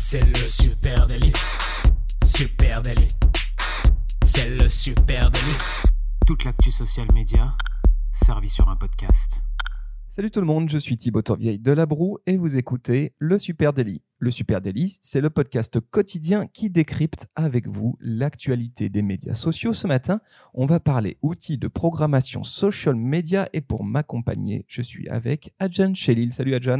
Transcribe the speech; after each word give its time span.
C'est 0.00 0.24
le 0.24 0.36
super 0.36 1.08
délit. 1.08 1.32
Super 2.24 2.82
délit. 2.82 3.08
C'est 4.22 4.48
le 4.48 4.68
super 4.68 5.28
délit. 5.28 5.58
Toute 6.24 6.44
l'actu 6.44 6.70
social 6.70 7.08
média 7.12 7.52
servie 8.12 8.48
sur 8.48 8.68
un 8.68 8.76
podcast. 8.76 9.42
Salut 10.08 10.30
tout 10.30 10.38
le 10.38 10.46
monde, 10.46 10.70
je 10.70 10.78
suis 10.78 10.96
Thibaut 10.96 11.22
Tourvieille 11.22 11.58
de 11.58 11.72
La 11.72 11.84
Broue 11.84 12.18
et 12.26 12.36
vous 12.36 12.56
écoutez 12.56 13.12
Le 13.18 13.38
Super 13.38 13.72
Daily. 13.72 14.00
Le 14.20 14.32
Super 14.32 14.60
Daily, 14.60 14.98
c'est 15.00 15.20
le 15.20 15.30
podcast 15.30 15.78
quotidien 15.78 16.48
qui 16.48 16.70
décrypte 16.70 17.28
avec 17.36 17.68
vous 17.68 17.96
l'actualité 18.00 18.88
des 18.88 19.00
médias 19.00 19.32
sociaux. 19.34 19.72
Ce 19.72 19.86
matin, 19.86 20.18
on 20.54 20.66
va 20.66 20.80
parler 20.80 21.18
outils 21.22 21.56
de 21.56 21.68
programmation 21.68 22.42
social 22.42 22.96
media 22.96 23.48
et 23.52 23.60
pour 23.60 23.84
m'accompagner, 23.84 24.64
je 24.66 24.82
suis 24.82 25.08
avec 25.08 25.54
Adjan 25.60 25.94
Shelil. 25.94 26.32
Salut 26.32 26.54
Adjan. 26.56 26.78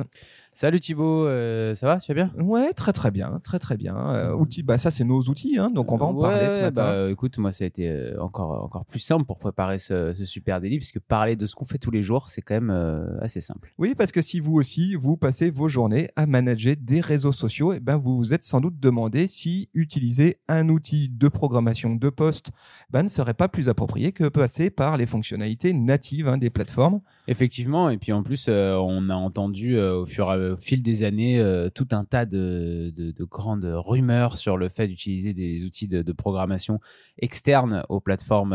Salut 0.50 0.80
Thibaut, 0.80 1.26
euh, 1.28 1.76
ça 1.76 1.86
va? 1.86 1.98
Tu 2.00 2.12
vas 2.12 2.14
bien? 2.26 2.32
Ouais, 2.44 2.72
très 2.72 2.92
très 2.92 3.12
bien, 3.12 3.38
très 3.44 3.60
très 3.60 3.76
bien. 3.76 3.94
Euh, 3.96 4.34
outils, 4.34 4.64
bah 4.64 4.76
ça 4.76 4.90
c'est 4.90 5.04
nos 5.04 5.20
outils, 5.20 5.58
hein, 5.58 5.70
donc 5.70 5.92
on 5.92 5.96
va 5.96 6.06
en 6.06 6.14
Ouais, 6.14 6.22
parler 6.28 6.50
ce 6.50 6.60
matin. 6.60 6.82
bah, 7.04 7.10
écoute, 7.12 7.38
moi 7.38 7.52
ça 7.52 7.62
a 7.62 7.68
été 7.68 7.88
euh, 7.88 8.20
encore, 8.20 8.64
encore 8.64 8.84
plus 8.84 8.98
simple 8.98 9.24
pour 9.24 9.38
préparer 9.38 9.78
ce, 9.78 10.12
ce 10.12 10.24
super 10.24 10.60
délit, 10.60 10.78
puisque 10.78 10.98
parler 10.98 11.36
de 11.36 11.46
ce 11.46 11.54
qu'on 11.54 11.64
fait 11.64 11.78
tous 11.78 11.92
les 11.92 12.02
jours, 12.02 12.28
c'est 12.30 12.42
quand 12.42 12.54
même 12.54 12.70
euh, 12.70 13.16
assez 13.20 13.40
simple. 13.40 13.72
Oui, 13.78 13.94
parce 13.96 14.10
que 14.10 14.22
si 14.22 14.40
vous 14.40 14.54
aussi, 14.54 14.96
vous 14.96 15.16
passez 15.16 15.52
vos 15.52 15.68
journées 15.68 16.08
à 16.16 16.26
manager 16.26 16.74
des 16.80 17.00
réseaux 17.00 17.27
sociaux, 17.32 17.72
eh 17.72 17.80
ben 17.80 17.96
vous 17.96 18.16
vous 18.16 18.32
êtes 18.34 18.44
sans 18.44 18.60
doute 18.60 18.78
demandé 18.80 19.26
si 19.28 19.68
utiliser 19.74 20.38
un 20.48 20.68
outil 20.68 21.08
de 21.08 21.28
programmation 21.28 21.94
de 21.94 22.08
poste 22.10 22.50
ben, 22.90 23.02
ne 23.02 23.08
serait 23.08 23.34
pas 23.34 23.48
plus 23.48 23.68
approprié 23.68 24.12
que 24.12 24.28
passer 24.28 24.70
par 24.70 24.96
les 24.96 25.06
fonctionnalités 25.06 25.72
natives 25.72 26.28
hein, 26.28 26.38
des 26.38 26.50
plateformes. 26.50 27.00
Effectivement, 27.26 27.90
et 27.90 27.98
puis 27.98 28.12
en 28.12 28.22
plus, 28.22 28.46
euh, 28.48 28.76
on 28.76 29.10
a 29.10 29.14
entendu 29.14 29.76
euh, 29.76 30.02
au, 30.02 30.06
fur, 30.06 30.32
et- 30.32 30.52
au 30.52 30.56
fil 30.56 30.82
des 30.82 31.02
années 31.02 31.38
euh, 31.40 31.68
tout 31.68 31.88
un 31.92 32.04
tas 32.04 32.24
de, 32.26 32.92
de- 32.96 33.10
de 33.10 33.24
grandes 33.24 33.64
rumeurs 33.64 34.38
sur 34.38 34.56
le 34.56 34.68
fait 34.68 34.88
d'utiliser 34.88 35.34
des 35.34 35.64
outils 35.64 35.88
de, 35.88 36.02
de 36.02 36.12
programmation 36.12 36.80
externes 37.18 37.84
aux 37.88 38.00
plateformes 38.00 38.54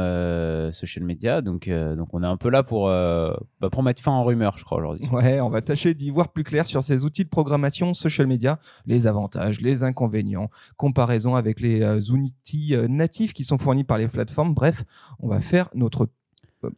social 0.71 1.03
media. 1.05 1.41
Donc, 1.41 1.69
donc 1.69 2.07
on 2.13 2.23
est 2.23 2.27
un 2.27 2.37
peu 2.37 2.49
là 2.49 2.63
pour, 2.63 2.87
bah, 2.87 3.69
pour 3.71 3.83
mettre 3.83 4.01
fin 4.01 4.11
en 4.11 4.23
rumeurs, 4.23 4.57
je 4.57 4.63
crois, 4.63 4.79
aujourd'hui. 4.79 5.07
Ouais, 5.11 5.39
on 5.41 5.49
va 5.49 5.61
tâcher 5.61 5.93
d'y 5.93 6.09
voir 6.09 6.31
plus 6.31 6.43
clair 6.43 6.65
sur 6.67 6.83
ces 6.83 7.03
outils 7.05 7.23
de 7.23 7.29
programmation 7.29 7.93
social 7.93 8.27
media, 8.27 8.59
les 8.85 9.07
avantages, 9.07 9.61
les 9.61 9.83
inconvénients, 9.83 10.49
comparaison 10.77 11.35
avec 11.35 11.59
les 11.59 11.81
euh, 11.81 11.99
outils 12.11 12.75
euh, 12.75 12.87
natifs 12.87 13.33
qui 13.33 13.43
sont 13.43 13.57
fournis 13.57 13.83
par 13.83 13.97
les 13.97 14.07
plateformes. 14.07 14.53
Bref, 14.53 14.83
on 15.19 15.27
va 15.27 15.39
faire 15.39 15.69
notre 15.73 16.07
euh, 16.63 16.69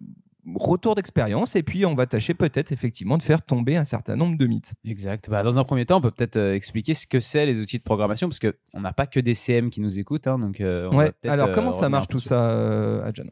retour 0.56 0.94
d'expérience 0.94 1.56
et 1.56 1.64
puis 1.64 1.86
on 1.88 1.96
va 1.96 2.06
tâcher 2.06 2.36
peut-être 2.36 2.72
effectivement 2.72 3.18
de 3.18 3.24
faire 3.24 3.42
tomber 3.42 3.78
un 3.78 3.86
certain 3.86 4.16
nombre 4.16 4.38
de 4.38 4.46
mythes. 4.46 4.74
Exact. 4.86 5.28
Bah, 5.30 5.42
dans 5.42 5.58
un 5.58 5.64
premier 5.64 5.86
temps, 5.88 5.98
on 5.98 6.02
peut 6.02 6.12
peut-être 6.12 6.36
euh, 6.38 6.54
expliquer 6.54 6.94
ce 6.94 7.08
que 7.08 7.20
c'est 7.20 7.46
les 7.48 7.60
outils 7.62 7.80
de 7.80 7.84
programmation, 7.84 8.30
parce 8.30 8.40
qu'on 8.40 8.80
n'a 8.82 8.94
pas 8.94 9.08
que 9.08 9.20
des 9.20 9.34
CM 9.34 9.72
qui 9.72 9.82
nous 9.82 9.98
écoutent. 10.00 10.28
hein, 10.28 10.38
donc, 10.38 10.62
euh, 10.62 10.88
on 10.92 10.98
va 10.98 11.04
Ouais. 11.06 11.12
peut-être, 11.14 11.32
Alors 11.32 11.50
euh, 11.50 11.52
comment 11.52 11.72
ça 11.72 11.90
marche 11.90 12.08
tout 12.10 12.20
ça, 12.20 13.04
Adjan? 13.06 13.26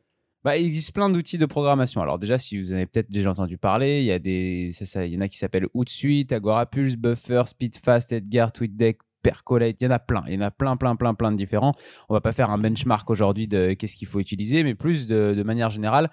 Bah, 0.43 0.57
Il 0.57 0.65
existe 0.65 0.93
plein 0.93 1.09
d'outils 1.09 1.37
de 1.37 1.45
programmation. 1.45 2.01
Alors 2.01 2.19
déjà, 2.19 2.37
si 2.37 2.59
vous 2.59 2.73
avez 2.73 2.85
peut-être 2.85 3.09
déjà 3.09 3.31
entendu 3.31 3.57
parler, 3.57 4.01
il 4.01 4.05
y, 4.05 4.11
a 4.11 4.19
des, 4.19 4.71
il 4.71 5.13
y 5.13 5.17
en 5.17 5.21
a 5.21 5.27
qui 5.27 5.37
s'appellent 5.37 5.67
Outsuite, 5.73 6.31
Agorapulse, 6.31 6.95
Buffer, 6.95 7.43
Speedfast, 7.45 8.11
Edgar, 8.11 8.51
TweetDeck, 8.51 8.99
Percolate, 9.23 9.77
il 9.79 9.85
y 9.85 9.87
en 9.87 9.91
a 9.91 9.99
plein, 9.99 10.23
il 10.27 10.33
y 10.33 10.37
en 10.37 10.41
a 10.41 10.51
plein, 10.51 10.75
plein, 10.75 10.95
plein, 10.95 11.13
plein 11.13 11.31
de 11.31 11.37
différents. 11.37 11.73
On 12.09 12.13
va 12.13 12.21
pas 12.21 12.33
faire 12.33 12.49
un 12.51 12.57
benchmark 12.57 13.09
aujourd'hui 13.09 13.47
de 13.47 13.73
qu'est-ce 13.73 13.95
qu'il 13.95 14.07
faut 14.07 14.19
utiliser, 14.19 14.63
mais 14.63 14.75
plus 14.75 15.07
de, 15.07 15.41
manière 15.43 15.69
générale, 15.69 16.11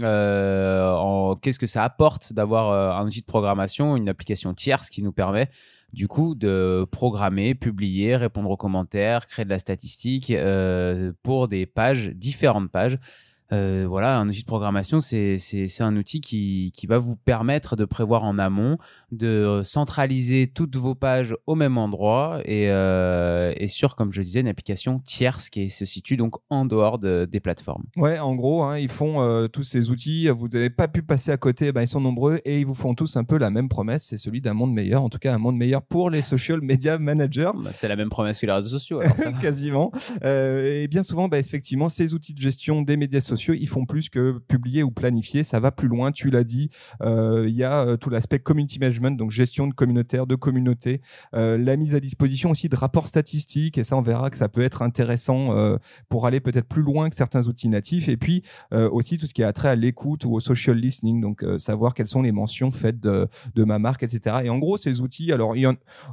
euh, 0.00 0.92
en 0.92 1.34
qu'est-ce 1.34 1.58
que 1.58 1.66
ça 1.66 1.82
apporte 1.82 2.32
d'avoir 2.32 2.70
euh, 2.70 3.02
un 3.02 3.04
outil 3.04 3.20
de 3.20 3.26
programmation, 3.26 3.96
une 3.96 4.08
application 4.08 4.54
tierce 4.54 4.88
qui 4.88 5.02
nous 5.02 5.12
permet 5.12 5.50
du 5.92 6.08
coup 6.08 6.34
de 6.34 6.86
programmer, 6.90 7.54
publier, 7.54 8.16
répondre 8.16 8.50
aux 8.50 8.56
commentaires, 8.56 9.26
créer 9.26 9.44
de 9.44 9.50
la 9.50 9.58
statistique 9.58 10.30
euh, 10.30 11.12
pour 11.22 11.48
des 11.48 11.66
pages, 11.66 12.08
différentes 12.14 12.70
pages. 12.70 12.98
Euh, 13.52 13.84
voilà, 13.88 14.18
un 14.18 14.28
outil 14.28 14.40
de 14.40 14.46
programmation, 14.46 15.00
c'est 15.00 15.36
un 15.80 15.96
outil 15.96 16.20
qui, 16.20 16.72
qui 16.74 16.86
va 16.86 16.98
vous 16.98 17.16
permettre 17.16 17.76
de 17.76 17.84
prévoir 17.84 18.24
en 18.24 18.38
amont, 18.38 18.78
de 19.10 19.60
centraliser 19.62 20.46
toutes 20.46 20.76
vos 20.76 20.94
pages 20.94 21.36
au 21.46 21.54
même 21.54 21.76
endroit 21.76 22.40
et, 22.44 22.70
euh, 22.70 23.52
et 23.56 23.68
sur, 23.68 23.94
comme 23.96 24.12
je 24.12 24.22
disais, 24.22 24.40
une 24.40 24.48
application 24.48 25.00
tierce 25.00 25.50
qui 25.50 25.68
se 25.70 25.84
situe 25.84 26.16
donc 26.16 26.36
en 26.50 26.64
dehors 26.64 26.98
de- 26.98 27.28
des 27.30 27.40
plateformes. 27.40 27.84
Ouais, 27.96 28.18
en 28.18 28.34
gros, 28.34 28.62
hein, 28.62 28.78
ils 28.78 28.88
font 28.88 29.20
euh, 29.20 29.48
tous 29.48 29.64
ces 29.64 29.90
outils. 29.90 30.28
Vous 30.28 30.48
n'avez 30.48 30.70
pas 30.70 30.88
pu 30.88 31.02
passer 31.02 31.30
à 31.30 31.36
côté. 31.36 31.72
Ben, 31.72 31.82
ils 31.82 31.88
sont 31.88 32.00
nombreux 32.00 32.40
et 32.44 32.60
ils 32.60 32.66
vous 32.66 32.74
font 32.74 32.94
tous 32.94 33.16
un 33.16 33.24
peu 33.24 33.36
la 33.38 33.50
même 33.50 33.68
promesse. 33.68 34.04
C'est 34.08 34.18
celui 34.18 34.40
d'un 34.40 34.54
monde 34.54 34.72
meilleur. 34.72 35.02
En 35.02 35.08
tout 35.10 35.18
cas, 35.18 35.34
un 35.34 35.38
monde 35.38 35.56
meilleur 35.56 35.82
pour 35.82 36.08
les 36.10 36.22
social 36.22 36.60
media 36.62 36.98
managers. 36.98 37.50
Bah, 37.62 37.70
c'est 37.72 37.88
la 37.88 37.96
même 37.96 38.08
promesse 38.08 38.40
que 38.40 38.46
les 38.46 38.52
réseaux 38.52 38.68
sociaux. 38.70 39.00
Alors 39.00 39.16
ça 39.16 39.30
va. 39.30 39.38
Quasiment. 39.42 39.92
Euh, 40.24 40.82
et 40.82 40.88
bien 40.88 41.02
souvent, 41.02 41.28
bah, 41.28 41.38
effectivement, 41.38 41.88
ces 41.88 42.14
outils 42.14 42.32
de 42.34 42.38
gestion 42.40 42.82
des 42.82 42.96
médias 42.96 43.20
sociaux, 43.20 43.41
ils 43.48 43.68
font 43.68 43.86
plus 43.86 44.08
que 44.08 44.38
publier 44.38 44.82
ou 44.82 44.90
planifier. 44.90 45.42
Ça 45.42 45.60
va 45.60 45.70
plus 45.70 45.88
loin, 45.88 46.12
tu 46.12 46.30
l'as 46.30 46.44
dit. 46.44 46.70
Euh, 47.02 47.46
Il 47.48 47.54
y 47.54 47.64
a 47.64 47.86
euh, 47.86 47.96
tout 47.96 48.10
l'aspect 48.10 48.38
community 48.38 48.78
management, 48.78 49.16
donc 49.16 49.30
gestion 49.30 49.66
de 49.66 49.74
communautaire, 49.74 50.26
de 50.26 50.34
communauté, 50.34 51.00
euh, 51.34 51.58
la 51.58 51.76
mise 51.76 51.94
à 51.94 52.00
disposition 52.00 52.50
aussi 52.50 52.68
de 52.68 52.76
rapports 52.76 53.08
statistiques. 53.08 53.78
Et 53.78 53.84
ça, 53.84 53.96
on 53.96 54.02
verra 54.02 54.30
que 54.30 54.36
ça 54.36 54.48
peut 54.48 54.62
être 54.62 54.82
intéressant 54.82 55.32
pour 56.08 56.26
aller 56.26 56.40
peut-être 56.40 56.66
plus 56.66 56.82
loin 56.82 57.08
que 57.10 57.16
certains 57.16 57.46
outils 57.46 57.68
natifs. 57.68 58.08
Et 58.08 58.16
puis 58.16 58.42
aussi 58.70 59.18
tout 59.18 59.26
ce 59.26 59.34
qui 59.34 59.42
a 59.42 59.52
trait 59.52 59.68
à 59.68 59.74
l'écoute 59.74 60.24
ou 60.24 60.34
au 60.34 60.40
social 60.40 60.76
listening, 60.76 61.20
donc 61.20 61.44
savoir 61.58 61.94
quelles 61.94 62.06
sont 62.06 62.22
les 62.22 62.32
mentions 62.32 62.70
faites 62.70 63.00
de, 63.00 63.28
ma 63.56 63.78
marque, 63.78 64.02
etc. 64.02 64.36
Et 64.44 64.50
en 64.50 64.58
gros, 64.58 64.76
ces 64.76 65.00
outils, 65.00 65.32
alors 65.32 65.54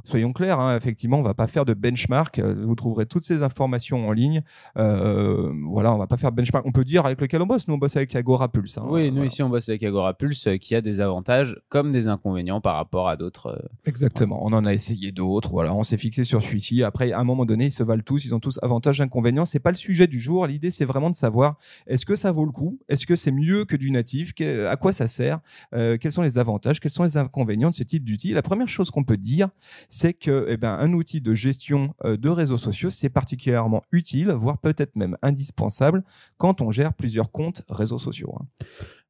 soyons 0.04 0.32
clairs, 0.32 0.60
hein, 0.60 0.76
effectivement, 0.76 1.18
on 1.18 1.22
va 1.22 1.34
pas 1.34 1.46
faire 1.46 1.64
de 1.64 1.74
benchmark. 1.74 2.40
Vous 2.40 2.74
trouverez 2.74 3.06
toutes 3.06 3.24
ces 3.24 3.42
informations 3.42 4.08
en 4.08 4.12
ligne. 4.12 4.42
Voilà, 4.74 5.94
on 5.94 5.98
va 5.98 6.06
pas 6.06 6.16
faire 6.16 6.30
de 6.30 6.36
benchmark. 6.36 6.66
On 6.66 6.72
peut 6.72 6.84
dire 6.84 7.06
avec 7.06 7.19
lequel 7.20 7.42
on 7.42 7.46
bosse. 7.46 7.66
Nous, 7.68 7.74
on 7.74 7.78
bosse 7.78 7.96
avec 7.96 8.14
Agora 8.16 8.50
Pulse. 8.50 8.78
hein. 8.78 8.84
Oui, 8.88 9.06
nous 9.08 9.14
Voilà. 9.16 9.26
ici 9.26 9.42
on 9.42 9.48
bosse 9.48 9.68
avec 9.68 9.82
Agora 9.82 10.14
Pulse 10.14 10.46
euh, 10.46 10.56
qui 10.56 10.74
a 10.74 10.80
des 10.80 11.00
avantages 11.00 11.56
comme 11.68 11.90
des 11.90 12.08
inconvénients 12.08 12.60
par 12.60 12.76
rapport 12.76 13.08
à 13.08 13.16
d'autres. 13.16 13.46
euh, 13.48 13.68
Exactement. 13.86 14.38
On 14.44 14.52
en 14.52 14.64
a 14.64 14.72
essayé 14.74 15.12
d'autres. 15.12 15.50
Voilà, 15.50 15.74
on 15.74 15.82
s'est 15.84 15.98
fixé 15.98 16.24
sur 16.24 16.42
celui-ci. 16.42 16.82
Après, 16.82 17.12
à 17.12 17.20
un 17.20 17.24
moment 17.24 17.44
donné, 17.44 17.66
ils 17.66 17.72
se 17.72 17.82
valent 17.82 18.02
tous. 18.04 18.24
Ils 18.24 18.34
ont 18.34 18.40
tous 18.40 18.58
avantages, 18.62 19.00
inconvénients. 19.00 19.44
C'est 19.44 19.60
pas 19.60 19.70
le 19.70 19.76
sujet 19.76 20.06
du 20.06 20.20
jour. 20.20 20.46
L'idée, 20.46 20.70
c'est 20.70 20.84
vraiment 20.84 21.10
de 21.10 21.14
savoir 21.14 21.56
est-ce 21.86 22.04
que 22.06 22.16
ça 22.16 22.32
vaut 22.32 22.44
le 22.46 22.52
coup? 22.52 22.78
Est-ce 22.88 23.06
que 23.06 23.16
c'est 23.16 23.32
mieux 23.32 23.64
que 23.64 23.76
du 23.76 23.90
natif? 23.90 24.32
À 24.68 24.76
quoi 24.76 24.92
ça 24.92 25.06
sert? 25.08 25.40
Euh, 25.74 25.96
Quels 25.98 26.12
sont 26.12 26.22
les 26.22 26.38
avantages? 26.38 26.80
Quels 26.80 26.90
sont 26.90 27.04
les 27.04 27.16
inconvénients 27.16 27.70
de 27.70 27.74
ce 27.74 27.82
type 27.82 28.04
d'outil 28.04 28.32
La 28.32 28.42
première 28.42 28.68
chose 28.68 28.90
qu'on 28.90 29.04
peut 29.04 29.16
dire, 29.16 29.48
c'est 29.88 30.12
que 30.14 30.46
eh 30.48 30.56
ben, 30.56 30.76
un 30.78 30.92
outil 30.92 31.20
de 31.20 31.34
gestion 31.34 31.94
de 32.04 32.28
réseaux 32.28 32.58
sociaux, 32.58 32.90
c'est 32.90 33.08
particulièrement 33.10 33.82
utile, 33.92 34.30
voire 34.30 34.58
peut-être 34.58 34.96
même 34.96 35.16
indispensable 35.22 36.02
quand 36.38 36.60
on 36.60 36.70
gère 36.70 36.92
plusieurs 36.94 37.09
comptes 37.30 37.62
réseaux 37.68 37.98
sociaux. 37.98 38.34
hein. 38.40 38.46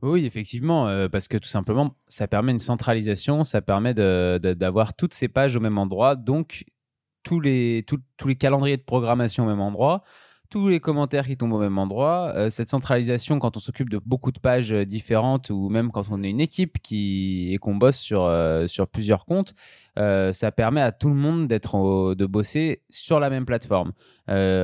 Oui, 0.02 0.24
effectivement, 0.24 0.88
euh, 0.88 1.08
parce 1.08 1.28
que 1.28 1.36
tout 1.36 1.48
simplement, 1.48 1.94
ça 2.06 2.26
permet 2.26 2.52
une 2.52 2.58
centralisation, 2.58 3.42
ça 3.42 3.60
permet 3.60 3.92
d'avoir 3.92 4.94
toutes 4.94 5.12
ces 5.12 5.28
pages 5.28 5.56
au 5.56 5.60
même 5.60 5.78
endroit, 5.78 6.16
donc 6.16 6.64
tous 7.22 7.40
les, 7.40 7.84
tous 7.86 8.28
les 8.28 8.36
calendriers 8.36 8.78
de 8.78 8.82
programmation 8.82 9.44
au 9.44 9.46
même 9.46 9.60
endroit, 9.60 10.02
tous 10.50 10.68
les 10.68 10.80
commentaires 10.80 11.26
qui 11.26 11.36
tombent 11.36 11.52
au 11.52 11.60
même 11.60 11.78
endroit. 11.78 12.32
Euh, 12.34 12.50
cette 12.50 12.68
centralisation, 12.68 13.38
quand 13.38 13.56
on 13.56 13.60
s'occupe 13.60 13.88
de 13.88 14.00
beaucoup 14.04 14.32
de 14.32 14.40
pages 14.40 14.72
euh, 14.72 14.84
différentes, 14.84 15.50
ou 15.50 15.68
même 15.68 15.92
quand 15.92 16.06
on 16.10 16.24
est 16.24 16.28
une 16.28 16.40
équipe 16.40 16.78
qui, 16.82 17.52
et 17.52 17.58
qu'on 17.58 17.76
bosse 17.76 17.96
sur, 17.96 18.24
euh, 18.24 18.66
sur 18.66 18.88
plusieurs 18.88 19.24
comptes, 19.24 19.54
ça 20.32 20.50
permet 20.50 20.80
à 20.80 20.92
tout 20.92 21.10
le 21.10 21.14
monde 21.14 21.46
d'être 21.46 22.14
de 22.14 22.24
bosser 22.24 22.80
sur 22.88 23.20
la 23.20 23.28
même 23.28 23.44
plateforme. 23.44 23.92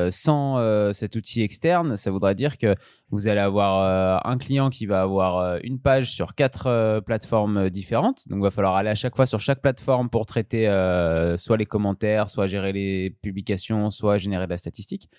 Sans 0.09 0.93
cet 0.95 1.15
outil 1.15 1.43
externe, 1.43 1.99
ça 1.99 2.11
voudrait 2.11 2.35
dire 2.35 2.57
que 2.57 2.75
vous 3.11 3.29
allez 3.29 3.41
avoir 3.41 4.27
un 4.27 4.39
client 4.39 4.71
qui 4.71 4.87
va 4.87 5.03
avoir 5.03 5.59
une 5.63 5.79
page 5.79 6.11
sur 6.11 6.35
quatre 6.35 7.01
plateformes 7.01 7.69
différentes. 7.69 8.27
Donc, 8.29 8.39
il 8.39 8.45
va 8.45 8.51
falloir 8.51 8.77
aller 8.77 8.89
à 8.89 8.95
chaque 8.95 9.15
fois 9.15 9.27
sur 9.27 9.41
chaque 9.41 9.61
plateforme 9.61 10.09
pour 10.09 10.25
traiter 10.25 10.69
soit 11.37 11.59
les 11.59 11.67
commentaires, 11.67 12.31
soit 12.31 12.47
gérer 12.47 12.73
les 12.73 13.11
publications, 13.11 13.91
soit 13.91 14.17
générer 14.17 14.47
de 14.47 14.51
la 14.51 14.57
statistique. 14.57 15.11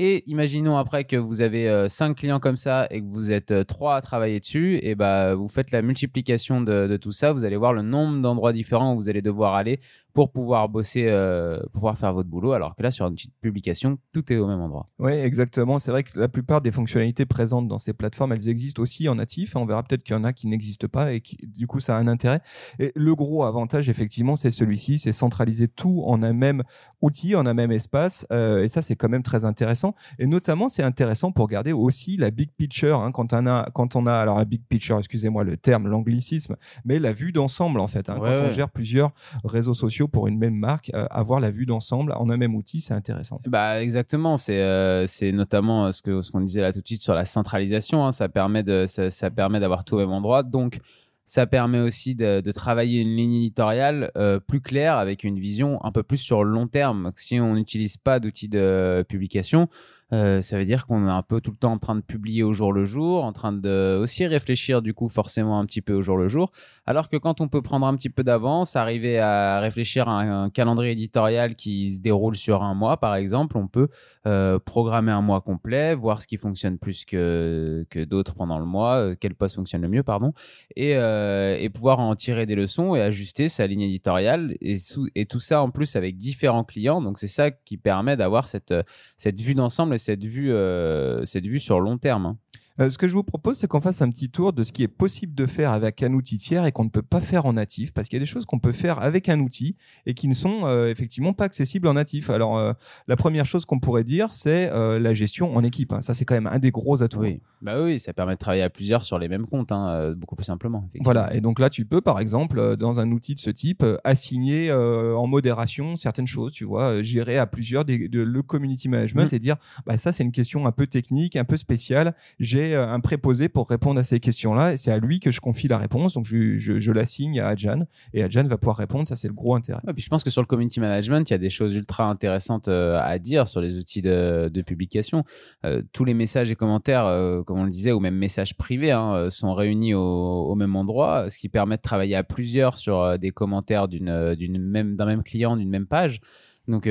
Et 0.00 0.22
imaginons 0.30 0.76
après 0.76 1.02
que 1.02 1.16
vous 1.16 1.40
avez 1.40 1.68
euh, 1.68 1.88
cinq 1.88 2.18
clients 2.18 2.38
comme 2.38 2.56
ça 2.56 2.86
et 2.92 3.00
que 3.00 3.06
vous 3.06 3.32
êtes 3.32 3.50
euh, 3.50 3.64
trois 3.64 3.96
à 3.96 4.00
travailler 4.00 4.38
dessus, 4.38 4.78
et 4.80 4.94
bah, 4.94 5.34
vous 5.34 5.48
faites 5.48 5.72
la 5.72 5.82
multiplication 5.82 6.60
de 6.60 6.96
tout 6.96 7.10
ça. 7.10 7.32
Vous 7.32 7.44
allez 7.44 7.56
voir 7.56 7.72
le 7.72 7.82
nombre 7.82 8.22
d'endroits 8.22 8.52
différents 8.52 8.94
où 8.94 9.00
vous 9.00 9.08
allez 9.08 9.22
devoir 9.22 9.56
aller 9.56 9.80
pour 10.18 10.32
pouvoir 10.32 10.68
bosser, 10.68 11.06
euh, 11.08 11.60
pour 11.60 11.72
pouvoir 11.72 11.98
faire 11.98 12.12
votre 12.12 12.28
boulot. 12.28 12.52
Alors 12.52 12.74
que 12.74 12.82
là, 12.82 12.90
sur 12.90 13.06
une 13.06 13.14
petite 13.14 13.34
publication, 13.40 13.98
tout 14.12 14.32
est 14.32 14.36
au 14.36 14.46
même 14.46 14.60
endroit. 14.60 14.88
Oui, 14.98 15.12
exactement. 15.12 15.78
C'est 15.78 15.90
vrai 15.90 16.02
que 16.02 16.18
la 16.18 16.28
plupart 16.28 16.60
des 16.60 16.72
fonctionnalités 16.72 17.26
présentes 17.26 17.68
dans 17.68 17.78
ces 17.78 17.92
plateformes, 17.92 18.32
elles 18.32 18.48
existent 18.48 18.82
aussi 18.82 19.08
en 19.08 19.16
natif. 19.16 19.54
On 19.54 19.64
verra 19.64 19.82
peut-être 19.82 20.02
qu'il 20.02 20.14
y 20.14 20.18
en 20.18 20.24
a 20.24 20.32
qui 20.32 20.46
n'existent 20.46 20.88
pas 20.88 21.12
et 21.12 21.20
qui, 21.20 21.36
du 21.46 21.66
coup, 21.66 21.80
ça 21.80 21.96
a 21.96 22.00
un 22.00 22.08
intérêt. 22.08 22.40
Et 22.78 22.92
le 22.94 23.14
gros 23.14 23.44
avantage, 23.44 23.88
effectivement, 23.88 24.36
c'est 24.36 24.50
celui-ci, 24.50 24.98
c'est 24.98 25.12
centraliser 25.12 25.68
tout 25.68 26.02
en 26.06 26.22
un 26.22 26.32
même 26.32 26.62
outil, 27.00 27.36
en 27.36 27.46
un 27.46 27.54
même 27.54 27.70
espace. 27.70 28.26
Euh, 28.32 28.62
et 28.62 28.68
ça, 28.68 28.82
c'est 28.82 28.96
quand 28.96 29.08
même 29.08 29.22
très 29.22 29.44
intéressant 29.44 29.58
intéressant. 29.58 29.94
Et 30.18 30.26
notamment, 30.26 30.68
c'est 30.68 30.82
intéressant 30.82 31.32
pour 31.32 31.48
garder 31.48 31.72
aussi 31.72 32.16
la 32.16 32.30
big 32.30 32.50
picture. 32.56 33.00
Hein, 33.00 33.12
quand 33.12 33.32
on 33.32 33.46
a, 33.46 33.68
quand 33.74 33.96
on 33.96 34.06
a, 34.06 34.12
alors 34.12 34.38
la 34.38 34.44
big 34.44 34.62
picture, 34.68 34.98
excusez-moi 34.98 35.44
le 35.44 35.56
terme, 35.56 35.88
l'anglicisme, 35.88 36.56
mais 36.84 36.98
la 36.98 37.12
vue 37.12 37.32
d'ensemble 37.32 37.80
en 37.80 37.88
fait. 37.88 38.08
Hein, 38.08 38.16
quand 38.18 38.46
on 38.46 38.50
gère 38.50 38.70
plusieurs 38.70 39.12
réseaux 39.44 39.74
sociaux 39.74 40.07
pour 40.08 40.28
une 40.28 40.38
même 40.38 40.54
marque, 40.54 40.90
euh, 40.94 41.06
avoir 41.10 41.40
la 41.40 41.50
vue 41.50 41.66
d'ensemble 41.66 42.12
en 42.12 42.28
un 42.30 42.36
même 42.36 42.54
outil, 42.54 42.80
c'est 42.80 42.94
intéressant. 42.94 43.40
Bah 43.46 43.82
exactement. 43.82 44.36
C'est 44.36 44.60
euh, 44.60 45.06
notamment 45.32 45.92
ce 45.92 46.02
que 46.02 46.22
ce 46.22 46.30
qu'on 46.30 46.40
disait 46.40 46.60
là 46.60 46.72
tout 46.72 46.80
de 46.80 46.86
suite 46.86 47.02
sur 47.02 47.14
la 47.14 47.24
centralisation. 47.24 48.04
Hein, 48.04 48.12
ça 48.12 48.28
permet 48.28 48.62
de 48.62 48.86
ça, 48.86 49.30
permet 49.30 49.60
d'avoir 49.60 49.84
tout 49.84 49.96
au 49.96 49.98
même 49.98 50.12
endroit. 50.12 50.42
Donc 50.42 50.80
ça 51.24 51.46
permet 51.46 51.80
aussi 51.80 52.14
de, 52.14 52.40
travailler 52.52 53.02
une 53.02 53.14
ligne 53.14 53.34
éditoriale 53.34 54.10
euh, 54.16 54.40
plus 54.40 54.62
claire 54.62 54.96
avec 54.96 55.24
une 55.24 55.38
vision 55.38 55.84
un 55.84 55.92
peu 55.92 56.02
plus 56.02 56.16
sur 56.16 56.42
le 56.42 56.50
long 56.50 56.66
terme. 56.66 57.12
Si 57.14 57.38
on 57.38 57.54
n'utilise 57.54 57.98
pas 57.98 58.18
d'outils 58.18 58.48
de 58.48 59.04
publication, 59.06 59.68
euh, 60.12 60.40
ça 60.40 60.56
veut 60.56 60.64
dire 60.64 60.86
qu'on 60.86 61.06
est 61.06 61.10
un 61.10 61.22
peu 61.22 61.40
tout 61.40 61.50
le 61.50 61.56
temps 61.56 61.72
en 61.72 61.78
train 61.78 61.94
de 61.94 62.00
publier 62.00 62.42
au 62.42 62.52
jour 62.52 62.72
le 62.72 62.84
jour, 62.84 63.24
en 63.24 63.32
train 63.32 63.52
de 63.52 63.98
aussi 64.00 64.26
réfléchir 64.26 64.80
du 64.80 64.94
coup 64.94 65.08
forcément 65.08 65.58
un 65.58 65.66
petit 65.66 65.82
peu 65.82 65.92
au 65.92 66.02
jour 66.02 66.16
le 66.16 66.28
jour. 66.28 66.50
Alors 66.86 67.08
que 67.08 67.16
quand 67.16 67.40
on 67.40 67.48
peut 67.48 67.60
prendre 67.60 67.86
un 67.86 67.94
petit 67.94 68.08
peu 68.08 68.24
d'avance, 68.24 68.76
arriver 68.76 69.18
à 69.18 69.60
réfléchir 69.60 70.08
à 70.08 70.20
un, 70.20 70.50
calendrier 70.50 70.92
éditorial 70.92 71.54
qui 71.56 71.92
se 71.92 72.00
déroule 72.00 72.36
sur 72.36 72.62
un 72.62 72.74
mois 72.74 72.96
par 72.96 73.14
exemple, 73.14 73.58
on 73.58 73.68
peut 73.68 73.88
euh, 74.26 74.58
programmer 74.58 75.12
un 75.12 75.20
mois 75.20 75.42
complet, 75.42 75.94
voir 75.94 76.22
ce 76.22 76.26
qui 76.26 76.38
fonctionne 76.38 76.78
plus 76.78 77.04
que, 77.04 77.84
que 77.90 78.02
d'autres 78.02 78.34
pendant 78.34 78.58
le 78.58 78.64
mois, 78.64 78.94
euh, 78.96 79.14
quel 79.18 79.34
poste 79.34 79.56
fonctionne 79.56 79.82
le 79.82 79.88
mieux, 79.88 80.02
pardon, 80.02 80.32
et, 80.74 80.92
et 80.92 81.70
pouvoir 81.70 82.00
en 82.00 82.14
tirer 82.14 82.46
des 82.46 82.54
leçons 82.54 82.94
et 82.94 83.02
ajuster 83.02 83.48
sa 83.48 83.66
ligne 83.66 83.82
éditoriale 83.82 84.56
et, 84.60 84.76
et 85.14 85.26
tout 85.26 85.40
ça 85.40 85.62
en 85.62 85.70
plus 85.70 85.96
avec 85.96 86.16
différents 86.16 86.64
clients. 86.64 87.02
Donc 87.02 87.18
c'est 87.18 87.26
ça 87.26 87.50
qui 87.50 87.76
permet 87.76 88.16
d'avoir 88.16 88.48
cette, 88.48 88.74
cette 89.16 89.40
vue 89.40 89.54
d'ensemble 89.54 89.97
cette 89.98 90.24
vue, 90.24 90.52
euh, 90.52 91.24
cette 91.24 91.46
vue 91.46 91.58
sur 91.58 91.80
long 91.80 91.98
terme. 91.98 92.26
Hein. 92.26 92.38
Euh, 92.80 92.90
ce 92.90 92.98
que 92.98 93.08
je 93.08 93.14
vous 93.14 93.24
propose, 93.24 93.58
c'est 93.58 93.66
qu'on 93.66 93.80
fasse 93.80 94.02
un 94.02 94.10
petit 94.10 94.30
tour 94.30 94.52
de 94.52 94.62
ce 94.62 94.72
qui 94.72 94.82
est 94.82 94.88
possible 94.88 95.34
de 95.34 95.46
faire 95.46 95.72
avec 95.72 96.02
un 96.02 96.12
outil 96.12 96.38
tiers 96.38 96.64
et 96.64 96.72
qu'on 96.72 96.84
ne 96.84 96.90
peut 96.90 97.02
pas 97.02 97.20
faire 97.20 97.46
en 97.46 97.54
natif, 97.54 97.92
parce 97.92 98.08
qu'il 98.08 98.16
y 98.16 98.20
a 98.20 98.24
des 98.24 98.26
choses 98.26 98.44
qu'on 98.44 98.60
peut 98.60 98.72
faire 98.72 99.00
avec 99.00 99.28
un 99.28 99.40
outil 99.40 99.76
et 100.06 100.14
qui 100.14 100.28
ne 100.28 100.34
sont 100.34 100.60
euh, 100.64 100.88
effectivement 100.88 101.32
pas 101.32 101.44
accessibles 101.44 101.88
en 101.88 101.94
natif. 101.94 102.30
Alors, 102.30 102.56
euh, 102.56 102.72
la 103.08 103.16
première 103.16 103.46
chose 103.46 103.64
qu'on 103.64 103.80
pourrait 103.80 104.04
dire, 104.04 104.32
c'est 104.32 104.68
la 104.68 105.14
gestion 105.14 105.56
en 105.56 105.64
équipe. 105.64 105.92
Hein. 105.92 106.02
Ça, 106.02 106.14
c'est 106.14 106.24
quand 106.24 106.34
même 106.34 106.46
un 106.46 106.58
des 106.58 106.70
gros 106.70 107.02
atouts. 107.02 107.20
Oui, 107.20 107.40
bah 107.62 107.82
oui, 107.82 107.98
ça 107.98 108.12
permet 108.12 108.34
de 108.34 108.38
travailler 108.38 108.62
à 108.62 108.70
plusieurs 108.70 109.04
sur 109.04 109.18
les 109.18 109.28
mêmes 109.28 109.46
comptes, 109.46 109.72
hein, 109.72 110.14
beaucoup 110.16 110.36
plus 110.36 110.44
simplement. 110.44 110.88
Voilà, 111.00 111.34
et 111.34 111.40
donc 111.40 111.58
là, 111.58 111.70
tu 111.70 111.84
peux, 111.84 112.00
par 112.00 112.20
exemple, 112.20 112.76
dans 112.76 113.00
un 113.00 113.10
outil 113.10 113.34
de 113.34 113.40
ce 113.40 113.50
type, 113.50 113.84
assigner 114.04 114.72
en 114.72 115.26
modération 115.26 115.96
certaines 115.96 116.26
choses, 116.26 116.52
tu 116.52 116.64
vois, 116.64 117.02
gérer 117.02 117.38
à 117.38 117.46
plusieurs 117.46 117.84
de, 117.84 118.22
le 118.22 118.42
community 118.42 118.88
management 118.88 119.32
mmh. 119.32 119.36
et 119.36 119.38
dire, 119.38 119.56
bah, 119.86 119.96
ça, 119.96 120.12
c'est 120.12 120.22
une 120.22 120.32
question 120.32 120.66
un 120.66 120.72
peu 120.72 120.86
technique, 120.86 121.36
un 121.36 121.44
peu 121.44 121.56
spéciale. 121.56 122.14
J'ai 122.38 122.67
euh, 122.74 122.88
un 122.88 123.00
préposé 123.00 123.48
pour 123.48 123.68
répondre 123.68 124.00
à 124.00 124.04
ces 124.04 124.20
questions-là 124.20 124.72
et 124.72 124.76
c'est 124.76 124.90
à 124.90 124.98
lui 124.98 125.20
que 125.20 125.30
je 125.30 125.40
confie 125.40 125.68
la 125.68 125.78
réponse. 125.78 126.14
Donc 126.14 126.24
je, 126.24 126.58
je, 126.58 126.92
l'assigne 126.92 127.40
à 127.40 127.48
Adjan 127.48 127.86
et 128.12 128.22
Adjan 128.22 128.44
va 128.44 128.56
pouvoir 128.56 128.76
répondre. 128.76 129.06
Ça, 129.06 129.16
c'est 129.16 129.28
le 129.28 129.34
gros 129.34 129.54
intérêt. 129.54 129.80
je 129.96 130.08
pense 130.08 130.24
que 130.24 130.30
sur 130.30 130.42
le 130.42 130.46
community 130.46 130.80
management, 130.80 131.28
il 131.28 131.32
y 131.32 131.34
a 131.34 131.38
des 131.38 131.50
choses 131.50 131.74
ultra 131.74 132.04
intéressantes 132.04 132.68
euh, 132.68 132.98
à 133.00 133.18
dire 133.18 133.48
sur 133.48 133.60
les 133.60 133.78
outils 133.78 134.02
de, 134.02 134.62
publication. 134.66 135.24
Euh, 135.64 135.82
tous 135.92 136.04
les 136.04 136.14
messages 136.14 136.50
et 136.50 136.56
commentaires, 136.56 137.04
comme 137.46 137.60
on 137.60 137.64
le 137.64 137.70
disait, 137.70 137.92
ou 137.92 138.00
même 138.00 138.16
messages 138.16 138.56
privés, 138.56 138.90
hein, 138.90 139.30
sont 139.30 139.54
réunis 139.54 139.94
au, 139.94 140.54
même 140.56 140.74
endroit, 140.74 141.30
ce 141.30 141.38
qui 141.38 141.48
permet 141.48 141.76
de 141.76 141.82
travailler 141.82 142.16
à 142.16 142.24
plusieurs 142.24 142.76
sur 142.76 143.18
des 143.18 143.30
commentaires 143.30 143.86
d'une 143.88 144.58
même, 144.58 144.96
d'un 144.96 145.06
même 145.06 145.22
client, 145.22 145.56
d'une 145.56 145.70
même 145.70 145.86
page. 145.86 146.20
Donc, 146.66 146.88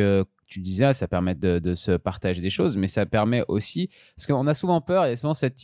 tu 0.48 0.62
disais, 0.62 0.94
ça 0.94 1.08
permet 1.08 1.36
de, 1.36 1.74
se 1.76 1.92
partager 1.92 2.42
des 2.42 2.50
choses, 2.50 2.78
mais 2.78 2.88
ça 2.88 3.06
permet 3.06 3.44
aussi, 3.48 3.90
parce 4.16 4.26
qu'on 4.26 4.48
a 4.48 4.54
souvent 4.54 4.82
peur, 4.82 5.04
a 5.04 5.16
souvent 5.16 5.34
cette, 5.34 5.64